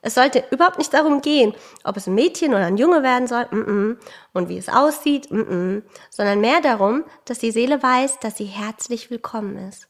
Es 0.07 0.13
sollte 0.13 0.45
überhaupt 0.51 0.77
nicht 0.77 0.93
darum 0.93 1.19
gehen, 1.19 1.53
ob 1.83 1.97
es 1.97 2.07
ein 2.07 2.15
Mädchen 2.15 2.51
oder 2.53 2.65
ein 2.65 2.77
Junge 2.77 3.03
werden 3.03 3.27
soll 3.27 3.45
mm 3.51 3.55
-mm, 3.55 3.97
und 4.31 4.47
wie 4.47 4.57
es 4.57 4.69
aussieht, 4.69 5.29
mm 5.29 5.79
sondern 6.09 6.39
mehr 6.39 6.61
darum, 6.61 7.03
dass 7.25 7.39
die 7.39 7.51
Seele 7.51 7.83
weiß, 7.83 8.19
dass 8.19 8.37
sie 8.37 8.45
herzlich 8.45 9.11
willkommen 9.11 9.57
ist. 9.67 9.89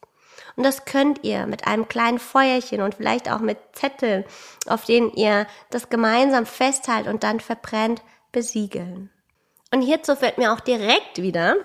Und 0.55 0.63
das 0.63 0.85
könnt 0.85 1.23
ihr 1.23 1.45
mit 1.45 1.67
einem 1.67 1.87
kleinen 1.87 2.17
Feuerchen 2.17 2.81
und 2.81 2.95
vielleicht 2.95 3.31
auch 3.31 3.41
mit 3.41 3.59
Zetteln, 3.73 4.25
auf 4.65 4.85
denen 4.85 5.11
ihr 5.13 5.45
das 5.69 5.89
gemeinsam 5.89 6.47
festhaltet 6.47 7.13
und 7.13 7.21
dann 7.21 7.39
verbrennt, 7.39 8.01
besiegeln. 8.31 9.11
Und 9.71 9.83
hierzu 9.83 10.15
fällt 10.15 10.39
mir 10.39 10.51
auch 10.51 10.61
direkt 10.61 11.21
wieder 11.21 11.57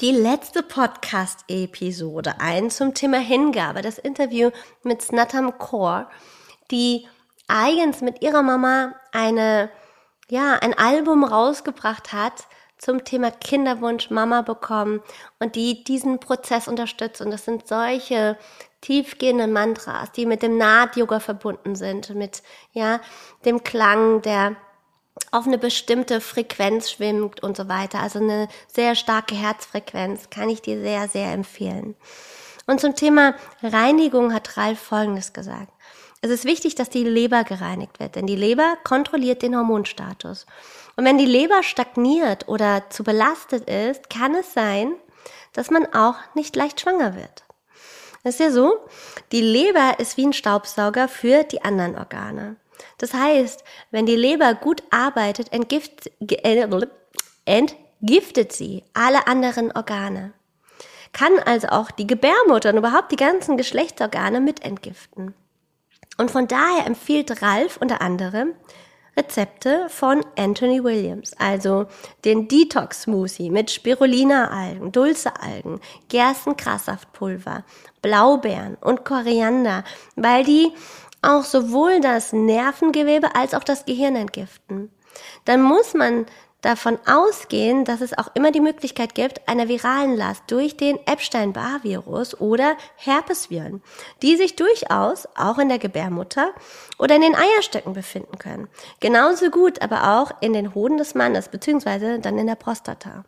die 0.00 0.12
letzte 0.12 0.62
Podcast-Episode 0.62 2.36
ein 2.38 2.70
zum 2.70 2.94
Thema 2.94 3.18
Hingabe, 3.18 3.82
das 3.82 3.98
Interview 3.98 4.50
mit 4.84 5.02
Snatam 5.02 5.58
Kaur, 5.58 6.08
die 6.70 7.08
eigens 7.48 8.00
mit 8.00 8.22
ihrer 8.22 8.42
Mama 8.42 8.94
eine, 9.12 9.70
ja, 10.28 10.54
ein 10.54 10.74
Album 10.74 11.24
rausgebracht 11.24 12.12
hat 12.12 12.46
zum 12.78 13.04
Thema 13.04 13.30
Kinderwunsch 13.30 14.10
Mama 14.10 14.42
bekommen 14.42 15.02
und 15.38 15.56
die 15.56 15.82
diesen 15.84 16.20
Prozess 16.20 16.68
unterstützt. 16.68 17.20
Und 17.20 17.30
das 17.30 17.44
sind 17.44 17.66
solche 17.66 18.36
tiefgehenden 18.82 19.52
Mantras, 19.52 20.12
die 20.12 20.26
mit 20.26 20.42
dem 20.42 20.58
Naht-Yoga 20.58 21.20
verbunden 21.20 21.74
sind, 21.74 22.14
mit, 22.14 22.42
ja, 22.72 23.00
dem 23.44 23.64
Klang, 23.64 24.20
der 24.22 24.56
auf 25.30 25.46
eine 25.46 25.58
bestimmte 25.58 26.20
Frequenz 26.20 26.90
schwimmt 26.90 27.42
und 27.42 27.56
so 27.56 27.68
weiter. 27.68 28.00
Also 28.00 28.18
eine 28.18 28.48
sehr 28.66 28.94
starke 28.94 29.34
Herzfrequenz 29.34 30.28
kann 30.30 30.50
ich 30.50 30.60
dir 30.60 30.80
sehr, 30.80 31.08
sehr 31.08 31.32
empfehlen. 31.32 31.96
Und 32.66 32.80
zum 32.80 32.94
Thema 32.94 33.34
Reinigung 33.62 34.34
hat 34.34 34.56
Ralf 34.56 34.78
Folgendes 34.80 35.32
gesagt. 35.32 35.72
Es 36.26 36.32
ist 36.32 36.44
wichtig, 36.44 36.74
dass 36.74 36.90
die 36.90 37.04
Leber 37.04 37.44
gereinigt 37.44 38.00
wird, 38.00 38.16
denn 38.16 38.26
die 38.26 38.34
Leber 38.34 38.76
kontrolliert 38.82 39.42
den 39.42 39.56
Hormonstatus. 39.56 40.44
Und 40.96 41.04
wenn 41.04 41.18
die 41.18 41.24
Leber 41.24 41.62
stagniert 41.62 42.48
oder 42.48 42.90
zu 42.90 43.04
belastet 43.04 43.70
ist, 43.70 44.10
kann 44.10 44.34
es 44.34 44.52
sein, 44.52 44.96
dass 45.52 45.70
man 45.70 45.86
auch 45.94 46.16
nicht 46.34 46.56
leicht 46.56 46.80
schwanger 46.80 47.14
wird. 47.14 47.44
Das 48.24 48.34
ist 48.34 48.40
ja 48.40 48.50
so, 48.50 48.74
die 49.30 49.40
Leber 49.40 50.00
ist 50.00 50.16
wie 50.16 50.26
ein 50.26 50.32
Staubsauger 50.32 51.06
für 51.06 51.44
die 51.44 51.62
anderen 51.62 51.96
Organe. 51.96 52.56
Das 52.98 53.14
heißt, 53.14 53.62
wenn 53.92 54.06
die 54.06 54.16
Leber 54.16 54.54
gut 54.54 54.82
arbeitet, 54.90 55.52
entgift, 55.52 56.10
äh, 56.28 56.68
entgiftet 57.44 58.52
sie 58.52 58.82
alle 58.94 59.28
anderen 59.28 59.70
Organe. 59.70 60.32
Kann 61.12 61.38
also 61.38 61.68
auch 61.68 61.92
die 61.92 62.08
Gebärmutter 62.08 62.70
und 62.70 62.78
überhaupt 62.78 63.12
die 63.12 63.16
ganzen 63.16 63.56
Geschlechtsorgane 63.56 64.40
mit 64.40 64.64
entgiften. 64.64 65.32
Und 66.16 66.30
von 66.30 66.48
daher 66.48 66.86
empfiehlt 66.86 67.42
Ralf 67.42 67.76
unter 67.78 68.00
anderem 68.00 68.54
Rezepte 69.16 69.88
von 69.88 70.24
Anthony 70.36 70.84
Williams, 70.84 71.32
also 71.38 71.86
den 72.24 72.48
Detox 72.48 73.02
Smoothie 73.02 73.50
mit 73.50 73.70
Spirulina-Algen, 73.70 74.92
Dulce-Algen, 74.92 75.80
Gerstengrassaftpulver, 76.10 77.64
Blaubeeren 78.02 78.76
und 78.76 79.06
Koriander, 79.06 79.84
weil 80.16 80.44
die 80.44 80.70
auch 81.22 81.44
sowohl 81.44 82.00
das 82.00 82.34
Nervengewebe 82.34 83.34
als 83.34 83.54
auch 83.54 83.64
das 83.64 83.86
Gehirn 83.86 84.16
entgiften. 84.16 84.90
Dann 85.46 85.62
muss 85.62 85.94
man 85.94 86.26
davon 86.66 86.98
ausgehen, 87.06 87.84
dass 87.84 88.00
es 88.00 88.16
auch 88.18 88.34
immer 88.34 88.50
die 88.50 88.60
Möglichkeit 88.60 89.14
gibt 89.14 89.48
einer 89.48 89.68
viralen 89.68 90.16
Last 90.16 90.42
durch 90.48 90.76
den 90.76 90.98
Epstein-Barr-Virus 91.06 92.40
oder 92.40 92.76
Herpesviren, 92.96 93.82
die 94.22 94.36
sich 94.36 94.56
durchaus 94.56 95.28
auch 95.36 95.58
in 95.58 95.68
der 95.68 95.78
Gebärmutter 95.78 96.52
oder 96.98 97.14
in 97.14 97.22
den 97.22 97.36
Eierstöcken 97.36 97.92
befinden 97.92 98.38
können. 98.38 98.68
Genauso 98.98 99.50
gut 99.50 99.80
aber 99.80 100.18
auch 100.18 100.42
in 100.42 100.52
den 100.52 100.74
Hoden 100.74 100.98
des 100.98 101.14
Mannes, 101.14 101.48
beziehungsweise 101.48 102.18
dann 102.18 102.36
in 102.36 102.48
der 102.48 102.56
Prostata. 102.56 103.24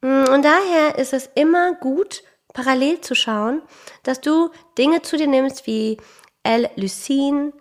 Mm, 0.00 0.24
und 0.32 0.44
daher 0.44 0.96
ist 0.96 1.12
es 1.12 1.28
immer 1.34 1.74
gut, 1.74 2.22
parallel 2.54 3.02
zu 3.02 3.14
schauen, 3.14 3.60
dass 4.02 4.22
du 4.22 4.50
Dinge 4.78 5.02
zu 5.02 5.18
dir 5.18 5.26
nimmst 5.26 5.66
wie 5.66 5.98
L-Lysin, 6.42 7.52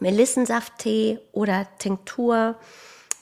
Melissensafttee 0.00 1.18
oder 1.32 1.66
Tinktur, 1.78 2.56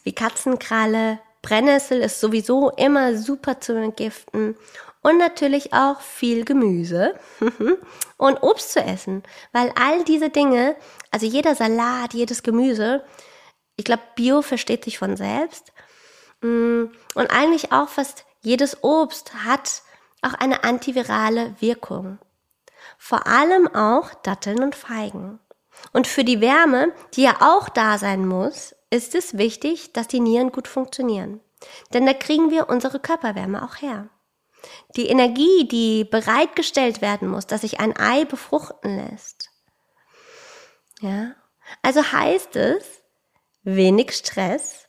wie 0.02 0.14
Katzenkralle. 0.14 1.20
Brennnessel 1.42 2.00
ist 2.00 2.20
sowieso 2.20 2.70
immer 2.70 3.16
super 3.16 3.60
zu 3.60 3.74
entgiften. 3.74 4.56
Und 5.02 5.16
natürlich 5.16 5.72
auch 5.72 6.00
viel 6.00 6.44
Gemüse 6.44 7.14
und 8.18 8.42
Obst 8.42 8.72
zu 8.72 8.80
essen, 8.80 9.22
weil 9.52 9.72
all 9.74 10.04
diese 10.04 10.28
Dinge, 10.28 10.76
also 11.10 11.24
jeder 11.24 11.54
Salat, 11.54 12.12
jedes 12.12 12.42
Gemüse, 12.42 13.02
ich 13.76 13.84
glaube, 13.84 14.02
Bio 14.14 14.42
versteht 14.42 14.84
sich 14.84 14.98
von 14.98 15.16
selbst. 15.16 15.72
Mm, 16.42 16.84
und 17.14 17.30
eigentlich 17.30 17.72
auch 17.72 17.88
fast 17.88 18.26
jedes 18.42 18.84
Obst 18.84 19.32
hat 19.44 19.82
auch 20.20 20.34
eine 20.34 20.64
antivirale 20.64 21.54
Wirkung. 21.60 22.18
Vor 22.98 23.26
allem 23.26 23.74
auch 23.74 24.12
Datteln 24.22 24.62
und 24.62 24.74
Feigen. 24.74 25.38
Und 25.92 26.06
für 26.06 26.24
die 26.24 26.42
Wärme, 26.42 26.92
die 27.14 27.22
ja 27.22 27.36
auch 27.40 27.70
da 27.70 27.96
sein 27.96 28.26
muss, 28.26 28.74
ist 28.90 29.14
es 29.14 29.38
wichtig, 29.38 29.92
dass 29.92 30.08
die 30.08 30.20
Nieren 30.20 30.52
gut 30.52 30.68
funktionieren. 30.68 31.40
Denn 31.92 32.06
da 32.06 32.12
kriegen 32.12 32.50
wir 32.50 32.68
unsere 32.68 32.98
Körperwärme 33.00 33.62
auch 33.62 33.76
her. 33.76 34.08
Die 34.96 35.06
Energie, 35.06 35.66
die 35.68 36.04
bereitgestellt 36.04 37.00
werden 37.00 37.28
muss, 37.28 37.46
dass 37.46 37.62
sich 37.62 37.80
ein 37.80 37.96
Ei 37.96 38.24
befruchten 38.24 38.96
lässt, 38.96 39.50
Ja. 41.00 41.34
Also 41.82 42.12
heißt 42.12 42.56
es, 42.56 42.84
wenig 43.62 44.12
Stress. 44.12 44.88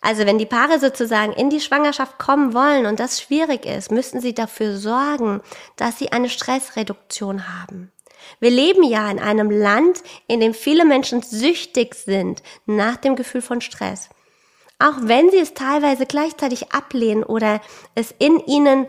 Also 0.00 0.24
wenn 0.24 0.38
die 0.38 0.46
Paare 0.46 0.78
sozusagen 0.78 1.32
in 1.32 1.50
die 1.50 1.60
Schwangerschaft 1.60 2.18
kommen 2.18 2.54
wollen 2.54 2.86
und 2.86 3.00
das 3.00 3.20
schwierig 3.20 3.66
ist, 3.66 3.90
müssen 3.90 4.20
sie 4.20 4.32
dafür 4.32 4.76
sorgen, 4.76 5.42
dass 5.76 5.98
sie 5.98 6.12
eine 6.12 6.28
Stressreduktion 6.28 7.48
haben. 7.48 7.92
Wir 8.38 8.50
leben 8.50 8.82
ja 8.82 9.10
in 9.10 9.18
einem 9.18 9.50
Land, 9.50 10.02
in 10.26 10.40
dem 10.40 10.54
viele 10.54 10.84
Menschen 10.84 11.22
süchtig 11.22 11.94
sind 11.94 12.42
nach 12.66 12.96
dem 12.96 13.16
Gefühl 13.16 13.42
von 13.42 13.60
Stress. 13.60 14.08
Auch 14.78 14.96
wenn 15.02 15.30
sie 15.30 15.38
es 15.38 15.54
teilweise 15.54 16.06
gleichzeitig 16.06 16.72
ablehnen 16.72 17.22
oder 17.22 17.60
es 17.94 18.14
in 18.18 18.40
ihnen 18.46 18.86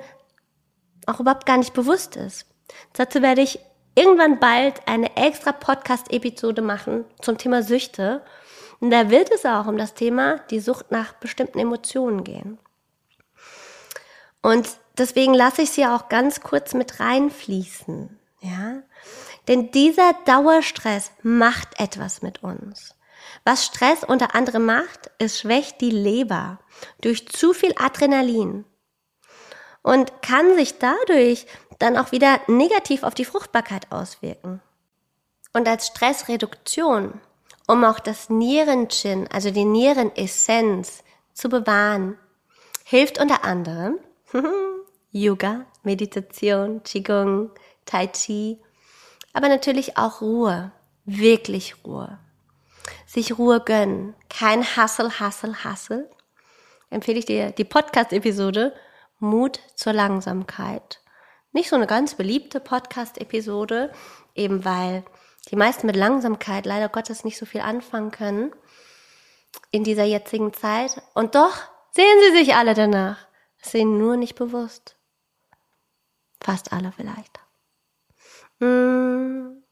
auch 1.06 1.20
überhaupt 1.20 1.46
gar 1.46 1.58
nicht 1.58 1.74
bewusst 1.74 2.16
ist. 2.16 2.46
Dazu 2.94 3.22
werde 3.22 3.42
ich 3.42 3.60
irgendwann 3.96 4.40
bald 4.40 4.88
eine 4.88 5.16
extra 5.18 5.52
Podcast-Episode 5.52 6.62
machen 6.62 7.06
zum 7.22 7.38
Thema 7.38 7.64
Süchte. 7.64 8.24
Und 8.80 8.92
da 8.92 9.10
wird 9.10 9.32
es 9.32 9.46
auch 9.46 9.68
um 9.68 9.78
das 9.78 9.94
Thema 9.94 10.40
die 10.50 10.60
Sucht 10.60 10.92
nach 10.92 11.14
bestimmten 11.14 11.60
Emotionen 11.60 12.24
gehen. 12.24 12.58
Und 14.42 14.68
deswegen 14.98 15.34
lasse 15.34 15.62
ich 15.62 15.72
sie 15.72 15.86
auch 15.86 16.10
ganz 16.10 16.42
kurz 16.42 16.74
mit 16.74 17.00
reinfließen. 17.00 18.18
Ja? 18.42 18.82
Denn 19.48 19.72
dieser 19.72 20.14
Dauerstress 20.26 21.12
macht 21.24 21.80
etwas 21.80 22.22
mit 22.22 22.44
uns. 22.44 22.96
Was 23.44 23.66
Stress 23.66 24.04
unter 24.04 24.36
anderem 24.36 24.66
macht, 24.66 25.10
es 25.18 25.39
schwächt 25.39 25.82
die 25.82 25.89
Leber 25.89 26.60
durch 27.02 27.28
zu 27.28 27.54
viel 27.54 27.74
Adrenalin 27.78 28.66
und 29.82 30.22
kann 30.22 30.56
sich 30.56 30.78
dadurch 30.78 31.48
dann 31.80 31.98
auch 31.98 32.12
wieder 32.12 32.39
negativ 32.48 33.04
auf 33.04 33.16
die 33.16 33.26
Fruchtbarkeit 33.26 33.92
auswirken. 33.92 34.62
Und 35.54 35.68
als 35.68 35.88
Stressreduktion, 35.88 37.20
um 37.68 37.84
auch 37.84 38.00
das 38.00 38.30
Nierenchin, 38.30 39.28
also 39.32 39.50
die 39.50 39.66
Nierenessenz 39.66 41.04
zu 41.34 41.50
bewahren, 41.50 42.18
hilft 42.86 43.20
unter 43.20 43.44
anderem 43.44 43.98
Yoga, 45.12 45.66
Meditation, 45.84 46.84
Qigong, 46.84 47.52
Tai 47.86 48.08
Chi, 48.08 48.60
aber 49.34 49.50
natürlich 49.50 49.98
auch 49.98 50.22
Ruhe, 50.22 50.72
wirklich 51.06 51.76
Ruhe. 51.86 52.20
Sich 53.06 53.38
Ruhe 53.38 53.60
gönnen, 53.60 54.16
kein 54.30 54.64
Hassel, 54.64 55.20
Hassel, 55.20 55.64
Hassel. 55.64 56.10
Empfehle 56.90 57.20
ich 57.20 57.26
dir 57.26 57.52
die 57.52 57.66
Podcast-Episode 57.66 58.74
Mut 59.20 59.60
zur 59.76 59.94
Langsamkeit 59.94 61.02
nicht 61.52 61.70
so 61.70 61.76
eine 61.76 61.88
ganz 61.88 62.16
beliebte 62.16 62.60
Podcast-Episode, 62.60 63.92
eben 64.36 64.64
weil 64.66 65.04
die 65.50 65.56
meisten 65.56 65.88
mit 65.88 65.96
Langsamkeit 65.96 66.66
leider 66.66 66.90
Gottes 66.90 67.24
nicht 67.24 67.38
so 67.38 67.46
viel 67.46 67.62
anfangen 67.62 68.12
können 68.12 68.54
in 69.72 69.84
dieser 69.84 70.04
jetzigen 70.04 70.54
Zeit. 70.54 71.02
Und 71.14 71.36
doch 71.36 71.58
sehen 71.92 72.18
sie 72.22 72.38
sich 72.38 72.56
alle 72.56 72.74
danach. 72.74 73.18
Sehen 73.62 73.98
nur 73.98 74.18
nicht 74.18 74.36
bewusst. 74.36 74.96
Fast 76.42 76.74
alle 76.74 76.92
vielleicht. 76.92 77.40
Hm. 78.62 79.64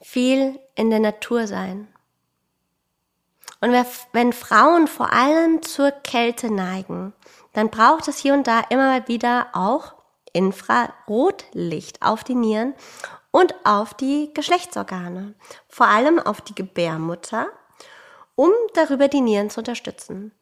Viel 0.00 0.60
in 0.76 0.90
der 0.90 1.00
Natur 1.00 1.46
sein. 1.46 1.88
Und 3.60 3.72
wenn 4.12 4.32
Frauen 4.32 4.86
vor 4.86 5.12
allem 5.12 5.62
zur 5.62 5.90
Kälte 5.90 6.52
neigen, 6.52 7.12
dann 7.52 7.70
braucht 7.70 8.08
es 8.08 8.18
hier 8.18 8.34
und 8.34 8.46
da 8.46 8.60
immer 8.70 9.06
wieder 9.08 9.48
auch 9.52 9.94
Infrarotlicht 10.32 12.02
auf 12.02 12.24
die 12.24 12.34
Nieren 12.34 12.74
und 13.30 13.54
auf 13.64 13.94
die 13.94 14.32
Geschlechtsorgane, 14.32 15.34
vor 15.68 15.86
allem 15.86 16.18
auf 16.18 16.40
die 16.40 16.54
Gebärmutter, 16.54 17.48
um 18.34 18.50
darüber 18.74 19.08
die 19.08 19.20
Nieren 19.20 19.50
zu 19.50 19.60
unterstützen. 19.60 20.32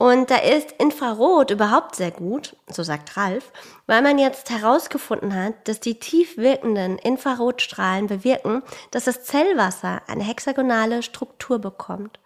Und 0.00 0.30
da 0.30 0.36
ist 0.36 0.72
Infrarot 0.78 1.50
überhaupt 1.50 1.96
sehr 1.96 2.12
gut, 2.12 2.56
so 2.68 2.84
sagt 2.84 3.16
Ralf, 3.16 3.50
weil 3.86 4.00
man 4.00 4.16
jetzt 4.16 4.48
herausgefunden 4.48 5.34
hat, 5.34 5.66
dass 5.66 5.80
die 5.80 5.98
tief 5.98 6.36
wirkenden 6.36 6.98
Infrarotstrahlen 6.98 8.06
bewirken, 8.06 8.62
dass 8.92 9.04
das 9.04 9.24
Zellwasser 9.24 10.02
eine 10.06 10.22
hexagonale 10.22 11.02
Struktur 11.02 11.58
bekommt. 11.58 12.20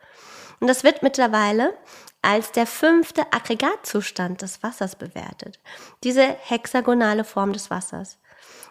Und 0.60 0.68
das 0.68 0.84
wird 0.84 1.02
mittlerweile 1.02 1.72
als 2.20 2.52
der 2.52 2.66
fünfte 2.66 3.32
Aggregatzustand 3.32 4.42
des 4.42 4.62
Wassers 4.62 4.94
bewertet. 4.94 5.58
Diese 6.04 6.22
hexagonale 6.22 7.24
Form 7.24 7.52
des 7.52 7.70
Wassers. 7.70 8.18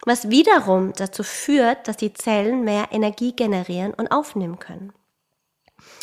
Was 0.06 0.30
wiederum 0.30 0.94
dazu 0.94 1.24
führt, 1.24 1.88
dass 1.88 1.98
die 1.98 2.14
Zellen 2.14 2.64
mehr 2.64 2.90
Energie 2.92 3.36
generieren 3.36 3.94
und 3.94 4.10
aufnehmen 4.12 4.60
können. 4.60 4.94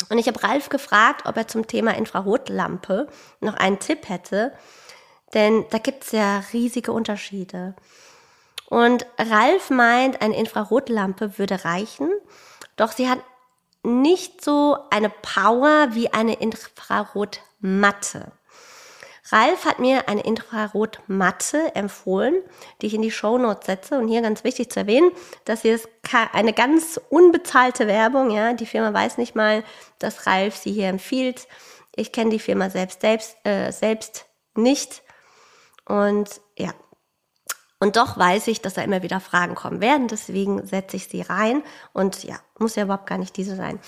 Und 0.07 0.17
ich 0.17 0.27
habe 0.27 0.41
Ralf 0.41 0.69
gefragt, 0.69 1.23
ob 1.25 1.35
er 1.35 1.47
zum 1.47 1.67
Thema 1.67 1.95
Infrarotlampe 1.95 3.07
noch 3.41 3.55
einen 3.55 3.79
Tipp 3.79 4.07
hätte, 4.07 4.53
denn 5.33 5.65
da 5.69 5.77
gibt 5.77 6.05
es 6.05 6.11
ja 6.11 6.43
riesige 6.53 6.93
Unterschiede. 6.93 7.75
Und 8.69 9.05
Ralf 9.17 9.69
meint, 9.69 10.21
eine 10.21 10.37
Infrarotlampe 10.37 11.37
würde 11.37 11.65
reichen, 11.65 12.09
doch 12.75 12.91
sie 12.91 13.09
hat 13.09 13.19
nicht 13.83 14.43
so 14.43 14.77
eine 14.89 15.09
Power 15.09 15.89
wie 15.91 16.13
eine 16.13 16.35
Infrarotmatte. 16.35 18.31
Ralf 19.31 19.65
hat 19.65 19.79
mir 19.79 20.07
eine 20.07 20.21
Infrarotmatte 20.21 21.75
empfohlen, 21.75 22.35
die 22.81 22.87
ich 22.87 22.93
in 22.93 23.01
die 23.01 23.11
Shownotes 23.11 23.65
setze. 23.65 23.97
Und 23.97 24.07
hier 24.07 24.21
ganz 24.21 24.43
wichtig 24.43 24.71
zu 24.71 24.79
erwähnen, 24.79 25.11
dass 25.45 25.61
hier 25.61 25.75
ist 25.75 25.89
eine 26.33 26.53
ganz 26.53 26.99
unbezahlte 27.09 27.87
Werbung. 27.87 28.31
Ja, 28.31 28.53
die 28.53 28.65
Firma 28.65 28.93
weiß 28.93 29.17
nicht 29.17 29.35
mal, 29.35 29.63
dass 29.99 30.25
Ralf 30.25 30.55
sie 30.55 30.71
hier 30.71 30.87
empfiehlt. 30.87 31.47
Ich 31.95 32.11
kenne 32.11 32.31
die 32.31 32.39
Firma 32.39 32.69
selbst 32.69 33.01
selbst 33.01 33.37
äh, 33.45 33.71
selbst 33.71 34.25
nicht. 34.55 35.03
Und 35.85 36.41
ja, 36.57 36.73
und 37.79 37.95
doch 37.95 38.17
weiß 38.17 38.47
ich, 38.47 38.61
dass 38.61 38.73
da 38.73 38.81
immer 38.81 39.03
wieder 39.03 39.21
Fragen 39.21 39.55
kommen 39.55 39.79
werden. 39.79 40.09
Deswegen 40.09 40.65
setze 40.67 40.97
ich 40.97 41.07
sie 41.07 41.21
rein. 41.21 41.63
Und 41.93 42.23
ja, 42.23 42.35
muss 42.57 42.75
ja 42.75 42.83
überhaupt 42.83 43.07
gar 43.07 43.17
nicht 43.17 43.37
diese 43.37 43.55
sein. 43.55 43.79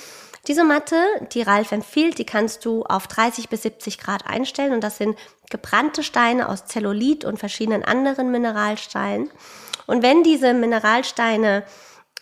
Diese 0.47 0.63
Matte, 0.63 0.95
die 1.33 1.41
Ralf 1.41 1.71
empfiehlt, 1.73 2.17
die 2.17 2.25
kannst 2.25 2.63
du 2.63 2.83
auf 2.83 3.07
30 3.07 3.49
bis 3.49 3.63
70 3.63 3.97
Grad 3.97 4.25
einstellen. 4.25 4.71
Und 4.73 4.81
das 4.81 4.97
sind 4.97 5.17
gebrannte 5.49 6.03
Steine 6.03 6.47
aus 6.47 6.65
Zellulit 6.65 7.25
und 7.25 7.37
verschiedenen 7.37 7.83
anderen 7.83 8.31
Mineralsteinen. 8.31 9.29
Und 9.87 10.03
wenn 10.03 10.23
diese 10.23 10.53
Mineralsteine 10.53 11.63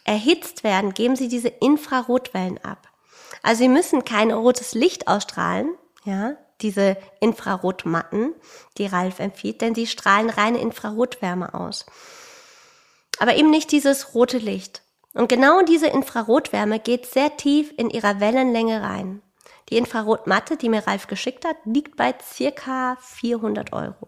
erhitzt 0.06 0.64
werden, 0.64 0.96
geben 0.96 1.16
sie 1.16 1.28
diese 1.28 1.50
Infrarotwellen 1.50 2.58
ab. 2.64 2.88
Also 3.44 3.60
sie 3.60 3.70
müssen 3.70 4.04
kein 4.06 4.32
rotes 4.32 4.74
Licht 4.74 5.08
ausstrahlen, 5.08 5.76
ja, 6.04 6.36
diese 6.62 6.98
Infrarotmatten, 7.20 8.34
die 8.78 8.86
Ralf 8.86 9.20
empfiehlt, 9.20 9.62
denn 9.62 9.76
sie 9.76 9.88
strahlen 9.88 10.30
reine 10.30 10.60
Infrarotwärme 10.60 11.54
aus. 11.54 11.86
Aber 13.20 13.36
eben 13.36 13.50
nicht 13.50 13.72
dieses 13.72 14.14
rote 14.14 14.38
Licht. 14.38 14.82
Und 15.14 15.28
genau 15.28 15.62
diese 15.64 15.88
Infrarotwärme 15.88 16.80
geht 16.80 17.06
sehr 17.06 17.36
tief 17.36 17.74
in 17.78 17.90
ihrer 17.90 18.20
Wellenlänge 18.20 18.82
rein. 18.82 19.22
Die 19.70 19.78
Infrarotmatte, 19.78 20.58
die 20.58 20.70
mir 20.70 20.86
Ralf 20.88 21.08
geschickt 21.08 21.46
hat, 21.46 21.58
liegt 21.66 21.96
bei 21.96 22.14
circa 22.22 22.98
400 23.02 23.74
Euro. 23.74 24.08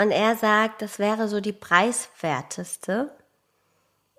Und 0.00 0.10
er 0.12 0.36
sagt, 0.36 0.82
das 0.82 0.98
wäre 0.98 1.28
so 1.28 1.40
die 1.40 1.52
preiswerteste. 1.52 3.10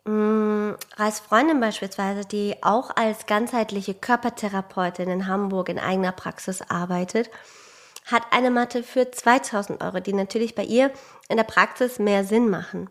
Mm, 0.05 0.71
Ralfs 0.95 1.19
Freundin 1.19 1.59
beispielsweise, 1.59 2.25
die 2.25 2.55
auch 2.61 2.95
als 2.95 3.27
ganzheitliche 3.27 3.93
Körpertherapeutin 3.93 5.09
in 5.09 5.27
Hamburg 5.27 5.69
in 5.69 5.77
eigener 5.77 6.11
Praxis 6.11 6.61
arbeitet, 6.61 7.29
hat 8.05 8.23
eine 8.31 8.49
Matte 8.49 8.83
für 8.83 9.11
2000 9.11 9.83
Euro, 9.83 9.99
die 9.99 10.13
natürlich 10.13 10.55
bei 10.55 10.63
ihr 10.63 10.91
in 11.29 11.37
der 11.37 11.43
Praxis 11.43 11.99
mehr 11.99 12.23
Sinn 12.23 12.49
machen. 12.49 12.89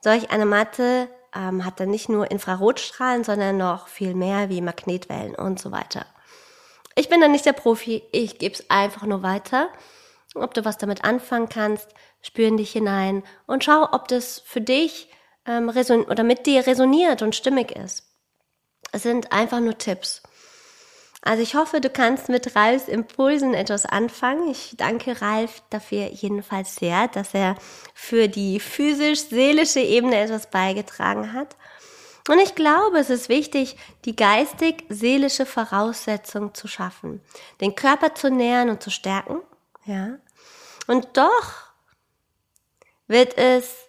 Solch 0.00 0.30
eine 0.30 0.46
Matte 0.46 1.08
ähm, 1.34 1.64
hat 1.64 1.80
dann 1.80 1.90
nicht 1.90 2.08
nur 2.08 2.30
Infrarotstrahlen, 2.30 3.24
sondern 3.24 3.56
noch 3.56 3.88
viel 3.88 4.14
mehr 4.14 4.48
wie 4.48 4.60
Magnetwellen 4.60 5.34
und 5.34 5.60
so 5.60 5.72
weiter. 5.72 6.06
Ich 6.94 7.08
bin 7.08 7.20
dann 7.20 7.32
nicht 7.32 7.44
der 7.44 7.52
Profi, 7.52 8.04
ich 8.12 8.38
gebe 8.38 8.54
es 8.54 8.70
einfach 8.70 9.02
nur 9.02 9.22
weiter. 9.22 9.68
Ob 10.34 10.54
du 10.54 10.64
was 10.64 10.78
damit 10.78 11.04
anfangen 11.04 11.48
kannst, 11.48 11.88
spür 12.22 12.46
in 12.46 12.56
dich 12.56 12.70
hinein 12.70 13.24
und 13.46 13.64
schau, 13.64 13.88
ob 13.92 14.06
das 14.08 14.40
für 14.44 14.60
dich 14.60 15.08
ähm, 15.46 15.68
oder 15.68 16.22
mit 16.22 16.46
dir 16.46 16.66
resoniert 16.66 17.22
und 17.22 17.34
stimmig 17.34 17.72
ist. 17.72 18.04
Es 18.92 19.02
sind 19.02 19.32
einfach 19.32 19.60
nur 19.60 19.76
Tipps. 19.76 20.22
Also 21.22 21.42
ich 21.42 21.56
hoffe, 21.56 21.80
du 21.80 21.90
kannst 21.90 22.28
mit 22.28 22.54
Ralfs 22.54 22.86
Impulsen 22.86 23.52
etwas 23.52 23.84
anfangen. 23.84 24.48
Ich 24.48 24.74
danke 24.76 25.20
Ralf 25.20 25.60
dafür 25.70 26.08
jedenfalls 26.12 26.76
sehr, 26.76 27.08
dass 27.08 27.34
er 27.34 27.56
für 27.94 28.28
die 28.28 28.60
physisch-seelische 28.60 29.80
Ebene 29.80 30.18
etwas 30.18 30.50
beigetragen 30.50 31.32
hat. 31.32 31.56
Und 32.28 32.38
ich 32.38 32.54
glaube, 32.54 32.98
es 32.98 33.10
ist 33.10 33.28
wichtig, 33.28 33.76
die 34.04 34.14
geistig-seelische 34.14 35.46
Voraussetzung 35.46 36.54
zu 36.54 36.68
schaffen, 36.68 37.20
den 37.60 37.74
Körper 37.74 38.14
zu 38.14 38.30
nähern 38.30 38.70
und 38.70 38.82
zu 38.82 38.90
stärken, 38.90 39.40
ja. 39.84 40.18
Und 40.86 41.16
doch 41.16 41.54
wird 43.08 43.36
es 43.36 43.85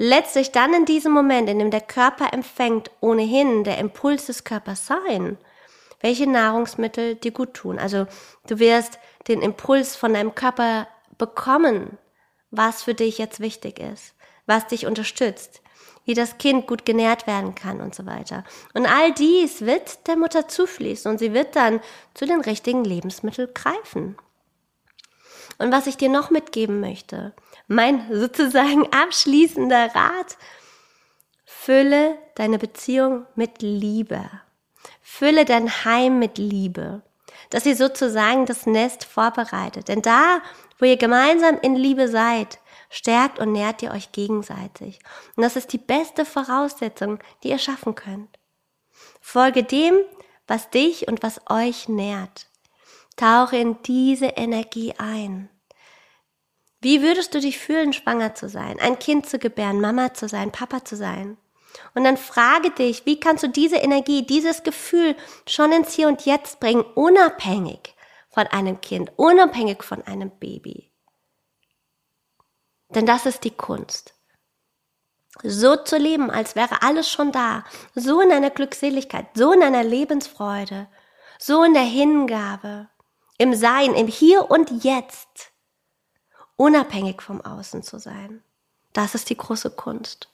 letztlich 0.00 0.50
dann 0.50 0.72
in 0.72 0.86
diesem 0.86 1.12
Moment, 1.12 1.50
in 1.50 1.58
dem 1.58 1.70
der 1.70 1.82
Körper 1.82 2.32
empfängt, 2.32 2.90
ohnehin 3.00 3.64
der 3.64 3.76
Impuls 3.76 4.26
des 4.26 4.44
Körpers 4.44 4.86
sein, 4.86 5.36
welche 6.00 6.26
Nahrungsmittel 6.26 7.16
dir 7.16 7.32
gut 7.32 7.52
tun. 7.52 7.78
Also 7.78 8.06
du 8.46 8.58
wirst 8.58 8.98
den 9.28 9.42
Impuls 9.42 9.96
von 9.96 10.14
deinem 10.14 10.34
Körper 10.34 10.88
bekommen, 11.18 11.98
was 12.50 12.82
für 12.82 12.94
dich 12.94 13.18
jetzt 13.18 13.40
wichtig 13.40 13.78
ist, 13.78 14.14
was 14.46 14.66
dich 14.66 14.86
unterstützt, 14.86 15.60
wie 16.06 16.14
das 16.14 16.38
Kind 16.38 16.66
gut 16.66 16.86
genährt 16.86 17.26
werden 17.26 17.54
kann 17.54 17.82
und 17.82 17.94
so 17.94 18.06
weiter. 18.06 18.44
Und 18.72 18.86
all 18.86 19.12
dies 19.12 19.60
wird 19.66 20.06
der 20.06 20.16
Mutter 20.16 20.48
zufließen 20.48 21.10
und 21.10 21.18
sie 21.18 21.34
wird 21.34 21.56
dann 21.56 21.78
zu 22.14 22.24
den 22.24 22.40
richtigen 22.40 22.84
Lebensmitteln 22.84 23.52
greifen. 23.52 24.16
Und 25.58 25.70
was 25.72 25.86
ich 25.86 25.98
dir 25.98 26.08
noch 26.08 26.30
mitgeben 26.30 26.80
möchte, 26.80 27.34
mein 27.70 28.04
sozusagen 28.12 28.92
abschließender 28.92 29.94
Rat, 29.94 30.36
fülle 31.44 32.18
deine 32.34 32.58
Beziehung 32.58 33.26
mit 33.36 33.62
Liebe. 33.62 34.28
Fülle 35.00 35.44
dein 35.44 35.68
Heim 35.84 36.18
mit 36.18 36.36
Liebe. 36.36 37.02
Dass 37.50 37.66
ihr 37.66 37.76
sozusagen 37.76 38.44
das 38.44 38.66
Nest 38.66 39.04
vorbereitet. 39.04 39.86
Denn 39.86 40.02
da, 40.02 40.40
wo 40.78 40.84
ihr 40.84 40.96
gemeinsam 40.96 41.58
in 41.62 41.76
Liebe 41.76 42.08
seid, 42.08 42.58
stärkt 42.90 43.38
und 43.38 43.52
nährt 43.52 43.82
ihr 43.82 43.92
euch 43.92 44.10
gegenseitig. 44.10 44.98
Und 45.36 45.44
das 45.44 45.54
ist 45.54 45.72
die 45.72 45.78
beste 45.78 46.24
Voraussetzung, 46.24 47.20
die 47.44 47.50
ihr 47.50 47.58
schaffen 47.58 47.94
könnt. 47.94 48.36
Folge 49.20 49.62
dem, 49.62 49.94
was 50.48 50.70
dich 50.70 51.06
und 51.06 51.22
was 51.22 51.40
euch 51.48 51.88
nährt. 51.88 52.48
Tauche 53.16 53.58
in 53.58 53.80
diese 53.84 54.26
Energie 54.26 54.94
ein. 54.98 55.48
Wie 56.80 57.02
würdest 57.02 57.34
du 57.34 57.40
dich 57.40 57.58
fühlen, 57.58 57.92
schwanger 57.92 58.34
zu 58.34 58.48
sein, 58.48 58.80
ein 58.80 58.98
Kind 58.98 59.28
zu 59.28 59.38
gebären, 59.38 59.80
Mama 59.80 60.14
zu 60.14 60.28
sein, 60.28 60.50
Papa 60.50 60.84
zu 60.84 60.96
sein? 60.96 61.36
Und 61.94 62.04
dann 62.04 62.16
frage 62.16 62.70
dich, 62.70 63.04
wie 63.06 63.20
kannst 63.20 63.44
du 63.44 63.48
diese 63.48 63.76
Energie, 63.76 64.26
dieses 64.26 64.62
Gefühl 64.62 65.14
schon 65.46 65.72
ins 65.72 65.92
Hier 65.92 66.08
und 66.08 66.24
Jetzt 66.24 66.58
bringen, 66.58 66.84
unabhängig 66.94 67.94
von 68.28 68.46
einem 68.46 68.80
Kind, 68.80 69.12
unabhängig 69.16 69.82
von 69.82 70.02
einem 70.02 70.30
Baby? 70.30 70.90
Denn 72.88 73.06
das 73.06 73.26
ist 73.26 73.44
die 73.44 73.50
Kunst. 73.50 74.14
So 75.42 75.76
zu 75.76 75.96
leben, 75.96 76.30
als 76.30 76.56
wäre 76.56 76.82
alles 76.82 77.10
schon 77.10 77.30
da, 77.30 77.64
so 77.94 78.20
in 78.20 78.32
einer 78.32 78.50
Glückseligkeit, 78.50 79.26
so 79.34 79.52
in 79.52 79.62
einer 79.62 79.84
Lebensfreude, 79.84 80.88
so 81.38 81.62
in 81.62 81.72
der 81.72 81.84
Hingabe, 81.84 82.88
im 83.38 83.54
Sein, 83.54 83.94
im 83.94 84.08
Hier 84.08 84.50
und 84.50 84.84
Jetzt, 84.84 85.49
unabhängig 86.60 87.22
vom 87.22 87.40
Außen 87.40 87.82
zu 87.82 87.98
sein. 87.98 88.42
Das 88.92 89.14
ist 89.14 89.30
die 89.30 89.36
große 89.36 89.70
Kunst. 89.70 90.28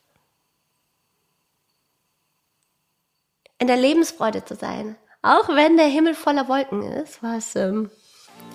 In 3.59 3.69
der 3.69 3.77
Lebensfreude 3.77 4.45
zu 4.45 4.57
sein, 4.57 4.97
auch 5.23 5.49
wenn 5.49 5.77
der 5.77 5.87
Himmel 5.87 6.15
voller 6.15 6.49
Wolken 6.49 6.83
ist, 6.83 7.23
was 7.23 7.55
ähm, 7.55 7.91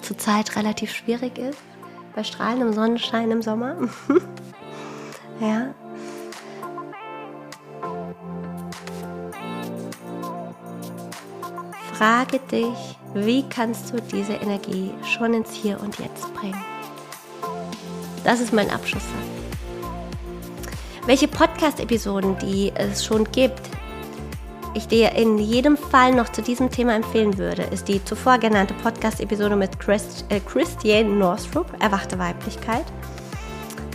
zurzeit 0.01 0.57
relativ 0.57 0.93
schwierig 0.93 1.37
ist, 1.37 1.59
bei 2.13 2.25
strahlendem 2.25 2.73
Sonnenschein 2.73 3.31
im 3.31 3.41
Sommer. 3.41 3.77
ja. 5.39 5.73
Frage 11.93 12.39
dich, 12.51 12.97
wie 13.13 13.47
kannst 13.47 13.93
du 13.93 14.01
diese 14.01 14.33
Energie 14.33 14.93
schon 15.05 15.33
ins 15.33 15.53
Hier 15.53 15.79
und 15.79 15.97
Jetzt 15.99 16.33
bringen? 16.33 16.70
Das 18.23 18.39
ist 18.39 18.53
mein 18.53 18.69
Abschlusssatz. 18.69 19.09
Welche 21.07 21.27
Podcast-Episoden, 21.27 22.37
die 22.37 22.71
es 22.75 23.03
schon 23.03 23.23
gibt, 23.31 23.61
ich 24.75 24.87
dir 24.87 25.13
in 25.13 25.39
jedem 25.39 25.75
Fall 25.75 26.13
noch 26.13 26.29
zu 26.29 26.43
diesem 26.43 26.69
Thema 26.69 26.95
empfehlen 26.95 27.37
würde, 27.37 27.63
ist 27.63 27.87
die 27.87 28.03
zuvor 28.05 28.37
genannte 28.37 28.75
Podcast-Episode 28.75 29.55
mit 29.55 29.79
Christ, 29.79 30.25
äh, 30.29 30.39
Christiane 30.39 31.09
Northrup, 31.09 31.65
Erwachte 31.79 32.19
Weiblichkeit. 32.19 32.85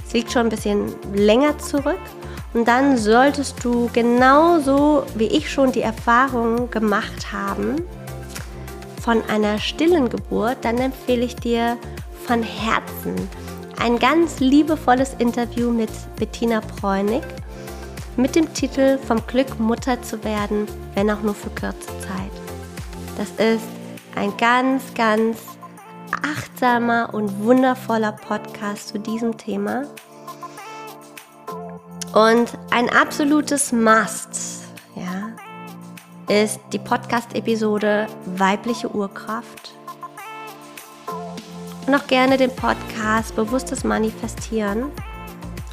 Es 0.05 0.13
liegt 0.13 0.33
schon 0.33 0.47
ein 0.47 0.49
bisschen 0.49 0.95
länger 1.15 1.57
zurück. 1.59 2.01
Und 2.53 2.67
dann 2.67 2.97
solltest 2.97 3.63
du 3.63 3.89
genauso 3.93 5.05
wie 5.15 5.27
ich 5.27 5.51
schon 5.51 5.73
die 5.73 5.83
Erfahrung 5.83 6.71
gemacht 6.71 7.33
haben 7.33 7.83
von 9.03 9.23
einer 9.29 9.59
stillen 9.59 10.09
Geburt, 10.09 10.59
dann 10.63 10.79
empfehle 10.79 11.25
ich 11.25 11.37
dir 11.37 11.79
von 12.27 12.43
Herzen 12.43 13.29
ein 13.79 13.99
ganz 13.99 14.41
liebevolles 14.41 15.15
Interview 15.19 15.71
mit 15.71 15.91
Bettina 16.17 16.61
Bräunig 16.61 17.23
mit 18.17 18.35
dem 18.35 18.53
Titel 18.55 18.99
Vom 18.99 19.25
Glück 19.27 19.59
Mutter 19.61 20.01
zu 20.03 20.23
werden, 20.25 20.67
wenn 20.95 21.11
auch 21.11 21.23
nur 21.23 21.35
für 21.35 21.51
kurze 21.51 21.89
Zeit. 22.01 22.33
Das 23.17 23.31
ist 23.33 23.67
ein 24.15 24.35
ganz, 24.37 24.83
ganz 24.95 25.39
achtsamer 26.23 27.11
und 27.13 27.45
wundervoller 27.45 28.13
Podcast 28.13 28.89
zu 28.89 28.99
diesem 28.99 29.37
Thema. 29.37 29.83
Und 32.15 32.57
ein 32.71 32.89
absolutes 32.89 33.73
Must, 33.73 34.65
ja, 34.95 36.35
ist 36.35 36.61
die 36.73 36.79
Podcast-Episode 36.79 38.07
Weibliche 38.25 38.89
Urkraft. 38.89 39.76
Und 41.87 41.95
auch 41.95 42.07
gerne 42.07 42.37
den 42.37 42.51
Podcast 42.55 43.37
Bewusstes 43.37 43.85
Manifestieren. 43.85 44.91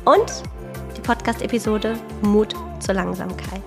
Und 0.06 0.44
Podcast-Episode 1.04 1.98
Mut 2.22 2.56
zur 2.80 2.96
Langsamkeit. 2.96 3.62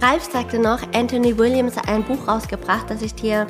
Ralf 0.00 0.24
sagte 0.24 0.58
noch, 0.58 0.80
Anthony 0.92 1.38
Williams 1.38 1.76
hat 1.76 1.88
ein 1.88 2.02
Buch 2.02 2.26
rausgebracht, 2.26 2.90
das 2.90 3.02
ich 3.02 3.14
dir 3.14 3.46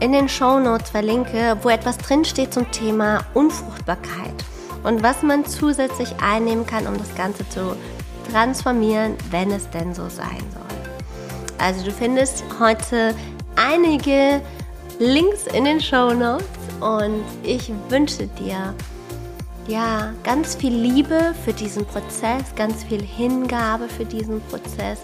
in 0.00 0.12
den 0.12 0.28
Show 0.28 0.60
Notes 0.60 0.90
verlinke, 0.90 1.56
wo 1.62 1.68
etwas 1.68 1.98
drinsteht 1.98 2.54
zum 2.54 2.70
Thema 2.70 3.24
Unfruchtbarkeit 3.34 4.44
und 4.84 5.02
was 5.02 5.22
man 5.22 5.44
zusätzlich 5.44 6.14
einnehmen 6.22 6.64
kann, 6.64 6.86
um 6.86 6.96
das 6.96 7.12
Ganze 7.16 7.48
zu 7.48 7.76
transformieren, 8.30 9.16
wenn 9.30 9.50
es 9.50 9.68
denn 9.70 9.92
so 9.92 10.08
sein 10.08 10.44
soll. 10.52 11.58
Also 11.58 11.84
du 11.84 11.90
findest 11.90 12.44
heute 12.60 13.14
einige 13.56 14.40
Links 15.00 15.46
in 15.48 15.64
den 15.64 15.80
Show 15.80 16.12
Notes 16.12 16.46
und 16.80 17.24
ich 17.42 17.72
wünsche 17.88 18.26
dir 18.26 18.74
ja, 19.68 20.14
ganz 20.24 20.54
viel 20.54 20.72
Liebe 20.72 21.34
für 21.44 21.52
diesen 21.52 21.84
Prozess, 21.84 22.54
ganz 22.56 22.84
viel 22.84 23.02
Hingabe 23.02 23.88
für 23.88 24.06
diesen 24.06 24.40
Prozess 24.42 25.00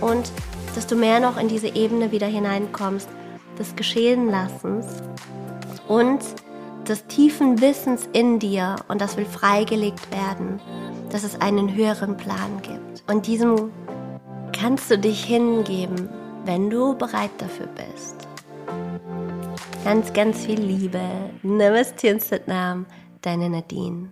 und 0.00 0.30
dass 0.74 0.86
du 0.86 0.94
mehr 0.94 1.18
noch 1.20 1.36
in 1.36 1.48
diese 1.48 1.74
Ebene 1.74 2.12
wieder 2.12 2.26
hineinkommst, 2.26 3.08
des 3.58 3.74
Geschehenlassens 3.74 4.86
und 5.88 6.20
des 6.86 7.06
tiefen 7.06 7.60
Wissens 7.60 8.08
in 8.12 8.38
dir 8.38 8.76
und 8.88 9.00
das 9.00 9.16
will 9.16 9.24
freigelegt 9.24 10.10
werden, 10.12 10.60
dass 11.10 11.24
es 11.24 11.40
einen 11.40 11.74
höheren 11.74 12.16
Plan 12.16 12.62
gibt. 12.62 13.02
Und 13.10 13.26
diesem 13.26 13.72
kannst 14.52 14.90
du 14.90 14.98
dich 14.98 15.24
hingeben, 15.24 16.08
wenn 16.44 16.70
du 16.70 16.94
bereit 16.94 17.30
dafür 17.38 17.66
bist. 17.66 18.15
Ganz, 19.86 20.12
ganz 20.12 20.44
viel 20.44 20.60
Liebe. 20.60 20.98
Namaste 21.44 22.12
und 22.12 22.20
Satnam 22.20 22.86
deine 23.22 23.48
Nadine. 23.48 24.08